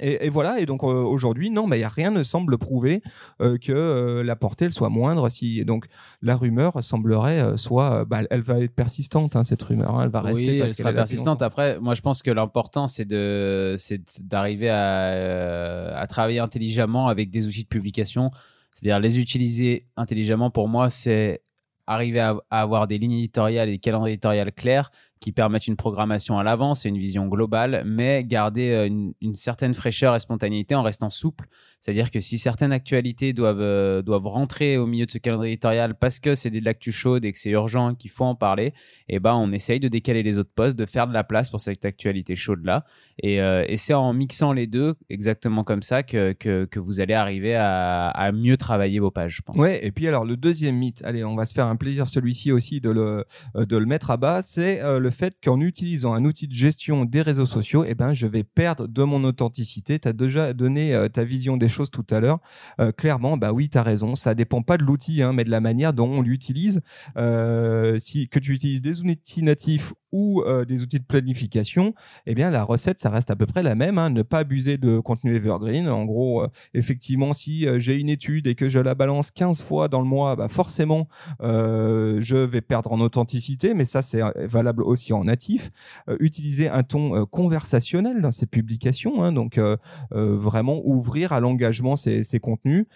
Et, 0.00 0.28
voilà, 0.28 0.58
et 0.58 0.66
donc 0.66 0.82
euh, 0.82 0.86
aujourd'hui, 0.86 1.50
non, 1.50 1.68
mais 1.68 1.80
a 1.84 1.88
rien 1.88 2.10
ne 2.10 2.24
semble 2.24 2.58
prouver 2.58 3.00
euh, 3.40 3.58
que 3.58 3.70
euh, 3.70 4.24
la 4.24 4.34
portée 4.34 4.64
elle 4.64 4.72
soit 4.72 4.88
moindre. 4.88 5.28
Si 5.28 5.64
donc 5.64 5.86
la 6.20 6.34
rumeur 6.34 6.82
semblerait 6.82 7.56
soit, 7.56 8.04
bah, 8.04 8.22
elle 8.30 8.42
va 8.42 8.58
être 8.58 8.74
persistante, 8.74 9.36
hein, 9.36 9.44
cette 9.44 9.62
rumeur, 9.62 9.94
hein, 9.94 10.04
elle 10.04 10.10
va 10.10 10.20
rester. 10.20 10.50
Oui, 10.50 10.58
elle 10.58 10.74
sera 10.74 10.92
persistante. 10.92 11.42
Après, 11.42 11.78
moi, 11.78 11.94
je 11.94 12.00
pense 12.00 12.24
que 12.24 12.32
l'important 12.32 12.88
c'est 12.88 13.04
de, 13.04 13.76
c'est 13.78 14.02
d'arriver 14.20 14.68
à, 14.68 15.96
à 15.96 16.06
travailler 16.08 16.40
intelligemment 16.40 17.06
avec 17.06 17.30
des 17.30 17.46
outils 17.46 17.62
de 17.62 17.68
publication, 17.68 18.32
c'est-à-dire 18.74 19.00
les 19.00 19.18
utiliser 19.18 19.86
intelligemment. 19.96 20.50
Pour 20.50 20.68
moi, 20.68 20.90
c'est 20.90 21.40
arriver 21.86 22.20
à, 22.20 22.36
avoir 22.50 22.86
des 22.86 22.98
lignes 22.98 23.12
éditoriales 23.12 23.68
et 23.68 23.72
des 23.72 23.78
calendriers 23.78 24.14
éditoriales 24.14 24.52
clairs 24.52 24.90
qui 25.20 25.32
permettent 25.32 25.66
une 25.66 25.76
programmation 25.76 26.38
à 26.38 26.44
l'avance 26.44 26.84
et 26.84 26.90
une 26.90 26.98
vision 26.98 27.26
globale, 27.28 27.82
mais 27.86 28.24
garder 28.24 28.72
euh, 28.72 28.86
une, 29.20 29.34
certaine 29.34 29.72
fraîcheur 29.72 30.14
et 30.14 30.18
spontanéité 30.18 30.74
en 30.74 30.82
restant 30.82 31.08
souple. 31.08 31.46
C'est-à-dire 31.80 32.10
que 32.10 32.20
si 32.20 32.36
certaines 32.36 32.72
actualités 32.72 33.32
doivent, 33.32 33.60
euh, 33.60 34.02
doivent 34.02 34.26
rentrer 34.26 34.76
au 34.76 34.86
milieu 34.86 35.06
de 35.06 35.10
ce 35.10 35.18
calendrier 35.18 35.52
éditorial 35.52 35.94
parce 35.94 36.18
que 36.18 36.34
c'est 36.34 36.50
de 36.50 36.62
l'actu 36.62 36.92
chaude 36.92 37.24
et 37.24 37.32
que 37.32 37.38
c'est 37.38 37.50
urgent, 37.50 37.94
qu'il 37.94 38.10
faut 38.10 38.24
en 38.24 38.34
parler, 38.34 38.74
eh 39.08 39.18
ben 39.18 39.34
on 39.34 39.50
essaye 39.50 39.80
de 39.80 39.88
décaler 39.88 40.22
les 40.22 40.38
autres 40.38 40.52
postes, 40.54 40.78
de 40.78 40.86
faire 40.86 41.06
de 41.06 41.12
la 41.12 41.24
place 41.24 41.50
pour 41.50 41.60
cette 41.60 41.84
actualité 41.84 42.36
chaude-là. 42.36 42.84
Et, 43.22 43.40
euh, 43.40 43.64
c'est 43.76 43.94
en 43.94 44.12
mixant 44.12 44.52
les 44.52 44.66
deux, 44.66 44.94
exactement 45.10 45.64
comme 45.64 45.82
ça, 45.82 46.02
que, 46.02 46.32
que, 46.32 46.78
vous 46.78 47.00
allez 47.00 47.14
arriver 47.14 47.54
à, 47.54 48.08
à, 48.08 48.32
mieux 48.32 48.56
travailler 48.56 48.98
vos 48.98 49.10
pages, 49.10 49.36
je 49.36 49.42
pense. 49.42 49.56
Ouais, 49.56 49.84
et 49.84 49.90
puis 49.90 50.06
alors 50.08 50.24
le 50.24 50.36
deuxième 50.36 50.76
mythe, 50.76 51.02
allez, 51.04 51.24
on 51.24 51.34
va 51.34 51.44
se 51.44 51.54
faire 51.54 51.66
un 51.66 51.76
plaisir 51.76 52.08
celui-ci 52.08 52.52
aussi 52.52 52.80
de 52.80 52.90
le, 52.90 53.24
de 53.54 53.76
le 53.76 53.86
mettre 53.86 54.10
à 54.10 54.16
bas, 54.16 54.42
c'est 54.42 54.80
le 55.04 55.10
fait 55.10 55.36
qu'en 55.44 55.60
utilisant 55.60 56.14
un 56.14 56.24
outil 56.24 56.48
de 56.48 56.54
gestion 56.54 57.04
des 57.04 57.20
réseaux 57.20 57.46
sociaux, 57.46 57.84
eh 57.86 57.94
ben, 57.94 58.14
je 58.14 58.26
vais 58.26 58.42
perdre 58.42 58.88
de 58.88 59.02
mon 59.02 59.22
authenticité. 59.22 59.98
Tu 59.98 60.08
as 60.08 60.14
déjà 60.14 60.54
donné 60.54 60.94
euh, 60.94 61.08
ta 61.08 61.24
vision 61.24 61.56
des 61.58 61.68
choses 61.68 61.90
tout 61.90 62.06
à 62.10 62.20
l'heure. 62.20 62.38
Euh, 62.80 62.90
clairement, 62.90 63.36
bah 63.36 63.52
oui, 63.52 63.68
tu 63.68 63.76
as 63.76 63.82
raison. 63.82 64.16
Ça 64.16 64.34
dépend 64.34 64.62
pas 64.62 64.78
de 64.78 64.82
l'outil, 64.82 65.22
hein, 65.22 65.34
mais 65.34 65.44
de 65.44 65.50
la 65.50 65.60
manière 65.60 65.92
dont 65.92 66.08
on 66.08 66.22
l'utilise. 66.22 66.80
Euh, 67.18 67.98
si, 67.98 68.28
que 68.28 68.38
tu 68.38 68.52
utilises 68.52 68.80
des 68.80 69.02
outils 69.02 69.42
natifs 69.42 69.92
ou 70.10 70.44
des 70.68 70.80
outils 70.84 71.00
de 71.00 71.04
planification, 71.04 71.92
eh 72.26 72.36
bien, 72.36 72.48
la 72.48 72.62
recette, 72.62 73.00
ça 73.00 73.10
reste 73.10 73.32
à 73.32 73.36
peu 73.36 73.46
près 73.46 73.64
la 73.64 73.74
même. 73.74 73.98
Hein. 73.98 74.10
ne 74.10 74.22
pas 74.22 74.38
abuser 74.38 74.78
de 74.78 75.00
contenu 75.00 75.34
evergreen. 75.34 75.88
En 75.88 76.04
gros, 76.04 76.46
effectivement, 76.72 77.32
si 77.32 77.66
j'ai 77.78 77.98
une 77.98 78.08
étude 78.08 78.46
et 78.46 78.54
que 78.54 78.68
je 78.68 78.78
la 78.78 78.94
balance 78.94 79.32
15 79.32 79.60
fois 79.62 79.88
dans 79.88 80.00
le 80.00 80.06
mois, 80.06 80.36
bah 80.36 80.46
forcément, 80.48 81.08
je 81.40 82.36
vais 82.36 82.60
perdre 82.60 82.92
en 82.92 83.00
authenticité, 83.00 83.74
mais 83.74 83.84
ça, 83.84 84.02
c'est 84.02 84.20
valable 84.46 84.84
aussi 84.94 85.12
en 85.12 85.24
natif, 85.24 85.70
euh, 86.08 86.16
utiliser 86.20 86.68
un 86.68 86.82
ton 86.82 87.14
euh, 87.14 87.24
conversationnel 87.26 88.22
dans 88.22 88.32
ses 88.32 88.46
publications, 88.46 89.22
hein, 89.22 89.32
donc 89.32 89.58
euh, 89.58 89.76
vraiment 90.10 90.80
ouvrir 90.84 91.32
à 91.32 91.40
l'engagement 91.40 91.96
ces, 91.96 92.24
contenus, 92.40 92.86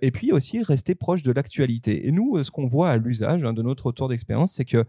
et 0.00 0.10
puis 0.10 0.32
aussi 0.32 0.62
rester 0.62 0.94
proche 0.94 1.22
de 1.22 1.32
l'actualité. 1.32 2.06
Et 2.06 2.12
nous, 2.12 2.42
ce 2.42 2.50
qu'on 2.50 2.66
voit 2.66 2.90
à 2.90 2.96
l'usage 2.96 3.44
hein, 3.44 3.52
de 3.52 3.62
notre 3.62 3.86
retour 3.86 4.08
d'expérience, 4.08 4.52
c'est 4.52 4.64
que 4.64 4.84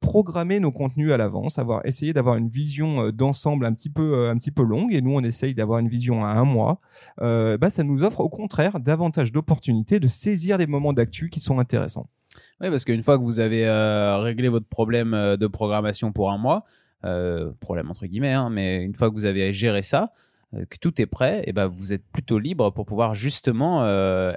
programmer 0.00 0.60
nos 0.60 0.72
contenus 0.72 1.12
à 1.12 1.16
l'avance, 1.16 1.58
avoir 1.58 1.84
essayé 1.86 2.12
d'avoir 2.12 2.36
une 2.36 2.48
vision 2.48 3.10
d'ensemble 3.10 3.64
un 3.66 3.72
petit 3.72 3.90
peu 3.90 4.28
un 4.28 4.36
petit 4.36 4.50
peu 4.50 4.62
longue 4.62 4.92
et 4.92 5.00
nous 5.00 5.12
on 5.12 5.22
essaye 5.22 5.54
d'avoir 5.54 5.78
une 5.78 5.88
vision 5.88 6.24
à 6.24 6.32
un 6.32 6.44
mois, 6.44 6.80
bah, 7.18 7.70
ça 7.70 7.82
nous 7.82 8.02
offre 8.02 8.20
au 8.20 8.28
contraire 8.28 8.80
davantage 8.80 9.32
d'opportunités 9.32 10.00
de 10.00 10.08
saisir 10.08 10.58
des 10.58 10.66
moments 10.66 10.92
d'actu 10.92 11.30
qui 11.30 11.40
sont 11.40 11.58
intéressants. 11.58 12.08
Oui, 12.60 12.70
parce 12.70 12.84
qu'une 12.84 13.02
fois 13.02 13.18
que 13.18 13.22
vous 13.22 13.40
avez 13.40 13.66
euh, 13.66 14.18
réglé 14.18 14.48
votre 14.48 14.66
problème 14.66 15.14
euh, 15.14 15.36
de 15.36 15.46
programmation 15.46 16.12
pour 16.12 16.30
un 16.30 16.38
mois, 16.38 16.64
euh, 17.04 17.52
problème 17.60 17.90
entre 17.90 18.06
guillemets, 18.06 18.32
hein, 18.32 18.50
mais 18.50 18.82
une 18.82 18.94
fois 18.94 19.10
que 19.10 19.14
vous 19.14 19.26
avez 19.26 19.52
géré 19.52 19.82
ça, 19.82 20.12
que 20.70 20.78
tout 20.80 21.02
est 21.02 21.06
prêt, 21.06 21.42
et 21.46 21.52
ben 21.52 21.66
vous 21.66 21.92
êtes 21.92 22.06
plutôt 22.12 22.38
libre 22.38 22.70
pour 22.70 22.86
pouvoir 22.86 23.14
justement 23.14 23.84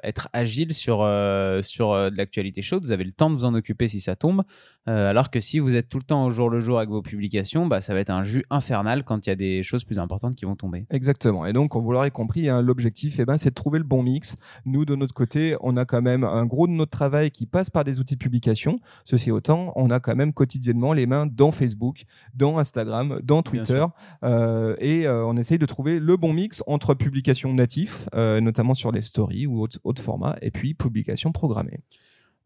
être 0.03 0.27
agile 0.33 0.73
sur, 0.73 0.97
sur 1.61 1.93
de 2.11 2.17
l'actualité 2.17 2.61
chaude. 2.61 2.83
Vous 2.83 2.91
avez 2.91 3.03
le 3.03 3.11
temps 3.11 3.29
de 3.29 3.35
vous 3.35 3.45
en 3.45 3.53
occuper 3.53 3.87
si 3.87 4.01
ça 4.01 4.15
tombe. 4.15 4.43
Alors 4.89 5.29
que 5.29 5.39
si 5.39 5.59
vous 5.59 5.75
êtes 5.75 5.89
tout 5.89 5.97
le 5.97 6.03
temps 6.03 6.25
au 6.25 6.29
jour 6.29 6.49
le 6.49 6.59
jour 6.59 6.77
avec 6.77 6.89
vos 6.89 7.01
publications, 7.01 7.67
bah, 7.67 7.81
ça 7.81 7.93
va 7.93 7.99
être 7.99 8.09
un 8.09 8.23
jus 8.23 8.43
infernal 8.49 9.03
quand 9.03 9.25
il 9.25 9.29
y 9.29 9.33
a 9.33 9.35
des 9.35 9.63
choses 9.63 9.83
plus 9.83 9.99
importantes 9.99 10.35
qui 10.35 10.45
vont 10.45 10.55
tomber. 10.55 10.85
Exactement. 10.89 11.45
Et 11.45 11.53
donc, 11.53 11.75
vous 11.75 11.91
l'aurez 11.91 12.11
compris, 12.11 12.49
hein, 12.49 12.61
l'objectif, 12.61 13.19
eh 13.19 13.25
ben, 13.25 13.37
c'est 13.37 13.49
de 13.49 13.55
trouver 13.55 13.79
le 13.79 13.85
bon 13.85 14.03
mix. 14.03 14.35
Nous, 14.65 14.85
de 14.85 14.95
notre 14.95 15.13
côté, 15.13 15.55
on 15.61 15.77
a 15.77 15.85
quand 15.85 16.01
même 16.01 16.23
un 16.23 16.45
gros 16.45 16.67
de 16.67 16.73
notre 16.73 16.91
travail 16.91 17.31
qui 17.31 17.45
passe 17.45 17.69
par 17.69 17.83
des 17.83 17.99
outils 17.99 18.15
de 18.15 18.19
publication. 18.19 18.79
Ceci 19.05 19.31
autant, 19.31 19.73
on 19.75 19.89
a 19.89 19.99
quand 19.99 20.15
même 20.15 20.33
quotidiennement 20.33 20.93
les 20.93 21.05
mains 21.05 21.25
dans 21.25 21.51
Facebook, 21.51 22.03
dans 22.33 22.57
Instagram, 22.57 23.19
dans 23.23 23.41
Twitter. 23.41 23.85
et 24.79 25.07
on 25.07 25.37
essaye 25.37 25.57
de 25.57 25.65
trouver 25.65 25.99
le 25.99 26.17
bon 26.17 26.33
mix 26.33 26.63
entre 26.67 26.93
publication 26.93 27.53
natif, 27.53 28.07
euh, 28.13 28.41
notamment 28.41 28.73
sur 28.73 28.91
les 28.91 29.01
stories 29.01 29.47
ou 29.47 29.61
autres, 29.61 30.01
formats, 30.01 30.35
et 30.41 30.51
puis 30.51 30.73
publication 30.73 31.31
programmée. 31.31 31.79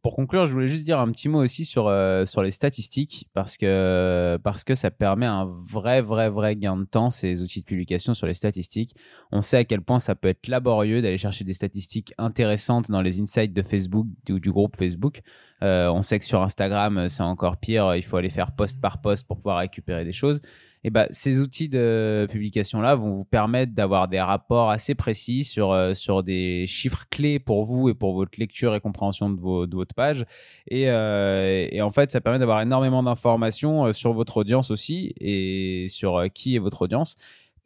Pour 0.04 0.18
conclure, 0.18 0.46
je 0.46 0.52
voulais 0.52 0.68
juste 0.68 0.84
dire 0.84 1.00
un 1.00 1.10
petit 1.14 1.30
mot 1.30 1.42
aussi 1.42 1.64
sur, 1.64 1.88
euh, 1.88 2.26
sur 2.26 2.44
les 2.44 2.52
statistiques, 2.52 3.30
parce 3.34 3.56
que, 3.56 4.38
parce 4.44 4.66
que 4.66 4.76
ça 4.76 4.92
permet 4.92 5.26
un 5.26 5.46
vrai, 5.46 6.02
vrai, 6.02 6.30
vrai 6.30 6.58
gain 6.58 6.76
de 6.76 6.84
temps, 6.84 7.10
ces 7.10 7.42
outils 7.42 7.62
de 7.62 7.66
publication 7.66 8.14
sur 8.14 8.28
les 8.28 8.34
statistiques. 8.34 8.98
On 9.32 9.40
sait 9.40 9.56
à 9.56 9.64
quel 9.64 9.82
point 9.82 10.00
ça 10.00 10.14
peut 10.14 10.28
être 10.28 10.50
laborieux 10.50 11.02
d'aller 11.02 11.18
chercher 11.18 11.46
des 11.46 11.54
statistiques 11.54 12.14
intéressantes 12.18 12.92
dans 12.92 13.02
les 13.02 13.22
insights 13.22 13.54
de 13.54 13.62
Facebook 13.62 14.08
ou 14.30 14.40
du 14.40 14.52
groupe 14.52 14.76
Facebook. 14.76 15.22
Euh, 15.62 15.88
on 15.88 16.02
sait 16.02 16.20
que 16.20 16.26
sur 16.26 16.42
Instagram, 16.42 17.08
c'est 17.08 17.24
encore 17.24 17.56
pire, 17.56 17.96
il 17.96 18.04
faut 18.04 18.18
aller 18.18 18.30
faire 18.30 18.52
post 18.52 18.82
par 18.82 19.00
post 19.00 19.26
pour 19.26 19.38
pouvoir 19.38 19.60
récupérer 19.60 20.04
des 20.04 20.12
choses 20.12 20.42
et 20.86 20.90
bah, 20.90 21.08
ces 21.12 21.40
outils 21.40 21.70
de 21.70 22.28
publication-là 22.30 22.96
vont 22.96 23.16
vous 23.16 23.24
permettre 23.24 23.74
d'avoir 23.74 24.10
des 24.10 24.20
rapports 24.20 24.70
assez 24.70 24.96
précis 24.96 25.46
sur, 25.46 25.72
euh, 25.72 25.94
sur 25.94 26.24
des 26.24 26.66
chiffres 26.68 27.06
clés 27.10 27.40
pour 27.40 27.64
vous 27.64 27.88
et 27.88 27.94
pour 27.94 28.14
votre 28.14 28.38
lecture 28.38 28.76
et 28.76 28.82
compréhension 28.82 29.30
de, 29.30 29.40
vos, 29.40 29.66
de 29.66 29.76
votre 29.76 29.96
page. 29.96 30.26
Et, 30.68 30.90
euh, 30.90 31.68
et, 31.72 31.82
en 31.82 31.90
fait, 31.90 32.12
ça 32.12 32.20
permet 32.20 32.40
d'avoir 32.40 32.62
énormément 32.62 33.02
d'informations 33.02 33.86
euh, 33.86 33.92
sur 33.94 34.12
votre 34.12 34.38
audience 34.38 34.72
aussi 34.72 35.14
et 35.22 35.88
sur 35.88 36.22
qui 36.34 36.56
est 36.56 36.60
votre 36.60 36.82
audience 36.84 37.16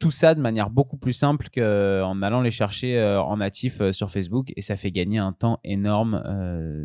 tout 0.00 0.12
ça 0.12 0.36
de 0.36 0.40
manière 0.40 0.70
beaucoup 0.70 0.96
plus 0.96 1.12
simple 1.12 1.48
qu'en 1.52 2.22
allant 2.22 2.40
les 2.40 2.52
chercher 2.52 3.02
en 3.02 3.38
natif 3.38 3.82
sur 3.90 4.10
Facebook 4.10 4.52
et 4.56 4.62
ça 4.62 4.76
fait 4.76 4.92
gagner 4.92 5.18
un 5.18 5.32
temps 5.32 5.58
énorme 5.64 6.22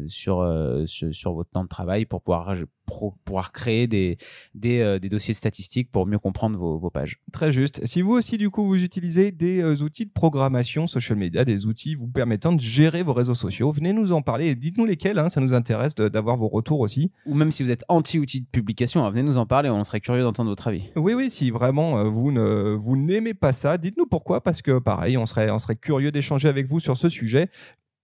sur, 0.08 0.44
sur, 0.88 1.34
votre 1.34 1.52
temps 1.52 1.62
de 1.62 1.68
travail 1.68 2.06
pour 2.06 2.24
pouvoir 2.24 2.56
pour 2.86 3.16
pouvoir 3.26 3.52
créer 3.52 3.88
des, 3.88 4.18
des, 4.56 4.80
euh, 4.80 5.00
des, 5.00 5.10
dossiers 5.10 5.34
statistiques 5.34 5.92
pour 5.92 6.06
mieux 6.06 6.20
comprendre 6.20 6.58
vos, 6.58 6.78
vos, 6.78 6.90
pages. 6.90 7.20
Très 7.32 7.52
juste. 7.52 7.86
Si 7.86 8.02
vous 8.02 8.14
aussi, 8.14 8.38
du 8.38 8.50
coup, 8.50 8.66
vous 8.66 8.82
utilisez 8.82 9.32
des 9.32 9.62
euh, 9.62 9.82
outils 9.82 10.06
de 10.06 10.12
programmation 10.12 10.88
social 10.88 11.18
media, 11.18 11.46
des 11.46 11.66
outils 11.66 11.96
vous 11.96 12.08
permettant 12.08 12.54
de 12.54 12.62
gérer 12.62 13.04
vos 13.04 13.14
réseaux 13.14 13.36
sociaux, 13.36 13.72
venez 13.72 13.94
nous 13.94 14.12
en 14.12 14.22
parler 14.22 14.48
et 14.48 14.56
dites-nous 14.56 14.86
lesquels, 14.86 15.20
hein, 15.20 15.30
ça 15.30 15.42
nous 15.42 15.54
intéresse 15.54 15.96
d'avoir 15.96 16.38
vos 16.38 16.48
retours 16.48 16.80
aussi. 16.80 17.12
Ou 17.26 17.34
même 17.34 17.52
si 17.52 17.64
vous 17.64 17.72
êtes 17.72 17.84
anti-outils 17.88 18.42
de 18.42 18.48
publication, 18.48 19.06
hein, 19.06 19.10
venez 19.10 19.24
nous 19.24 19.38
en 19.38 19.46
parler, 19.46 19.70
on 19.70 19.84
serait 19.84 20.02
curieux 20.02 20.24
d'entendre 20.24 20.50
votre 20.50 20.68
avis. 20.68 20.90
Oui, 20.96 21.14
oui, 21.14 21.30
si 21.30 21.52
vraiment 21.52 22.00
euh, 22.00 22.04
vous 22.04 22.32
ne 22.32 22.76
vous 22.76 22.98
n'aimez 22.98 23.34
pas 23.34 23.54
ça, 23.54 23.78
dites-nous 23.78 24.06
pourquoi, 24.06 24.42
parce 24.42 24.62
que 24.62 24.80
pareil, 24.80 25.18
on 25.18 25.26
serait, 25.26 25.50
on 25.50 25.60
serait 25.60 25.76
curieux 25.76 26.12
d'échanger 26.12 26.48
avec 26.48 26.68
vous 26.68 26.80
sur 26.80 26.98
ce 26.98 27.10
sujet 27.10 27.50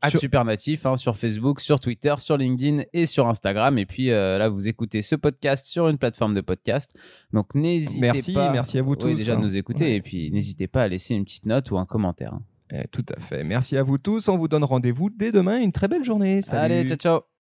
Sur- 0.07 0.19
Super 0.21 0.45
Natif, 0.45 0.85
hein, 0.85 0.95
sur 0.95 1.17
Facebook, 1.17 1.59
sur 1.59 1.79
Twitter, 1.79 2.13
sur 2.19 2.37
LinkedIn 2.37 2.83
et 2.93 3.05
sur 3.05 3.27
Instagram. 3.27 3.77
Et 3.77 3.85
puis 3.85 4.11
euh, 4.11 4.37
là, 4.37 4.47
vous 4.47 4.67
écoutez 4.69 5.01
ce 5.01 5.15
podcast 5.15 5.65
sur 5.65 5.89
une 5.89 5.97
plateforme 5.97 6.33
de 6.33 6.41
podcast. 6.41 6.95
Donc 7.33 7.53
n'hésitez 7.53 7.99
Merci, 7.99 8.33
pas. 8.33 8.51
merci 8.51 8.77
à 8.77 8.81
vous 8.81 8.91
Oui, 8.91 8.97
tous. 8.97 9.15
déjà 9.15 9.35
de 9.35 9.41
nous 9.41 9.57
écouter. 9.57 9.83
Ouais. 9.85 9.95
Et 9.95 10.01
puis 10.01 10.31
n'hésitez 10.31 10.67
pas 10.67 10.83
à 10.83 10.87
laisser 10.87 11.15
une 11.15 11.25
petite 11.25 11.45
note 11.45 11.69
ou 11.71 11.77
un 11.77 11.85
commentaire. 11.85 12.33
hein. 12.33 12.41
Eh, 12.71 12.87
tout 12.91 13.05
à 13.17 13.19
fait. 13.19 13.43
Merci 13.43 13.77
à 13.77 13.83
vous 13.83 13.97
tous. 13.97 14.27
On 14.29 14.37
vous 14.37 14.47
donne 14.47 14.63
rendez-vous 14.63 15.09
dès 15.09 15.31
demain. 15.31 15.59
Une 15.59 15.71
très 15.71 15.87
belle 15.87 16.03
journée. 16.03 16.41
Salut. 16.43 16.75
Allez, 16.75 16.85
ciao, 16.87 16.97
ciao. 16.97 17.38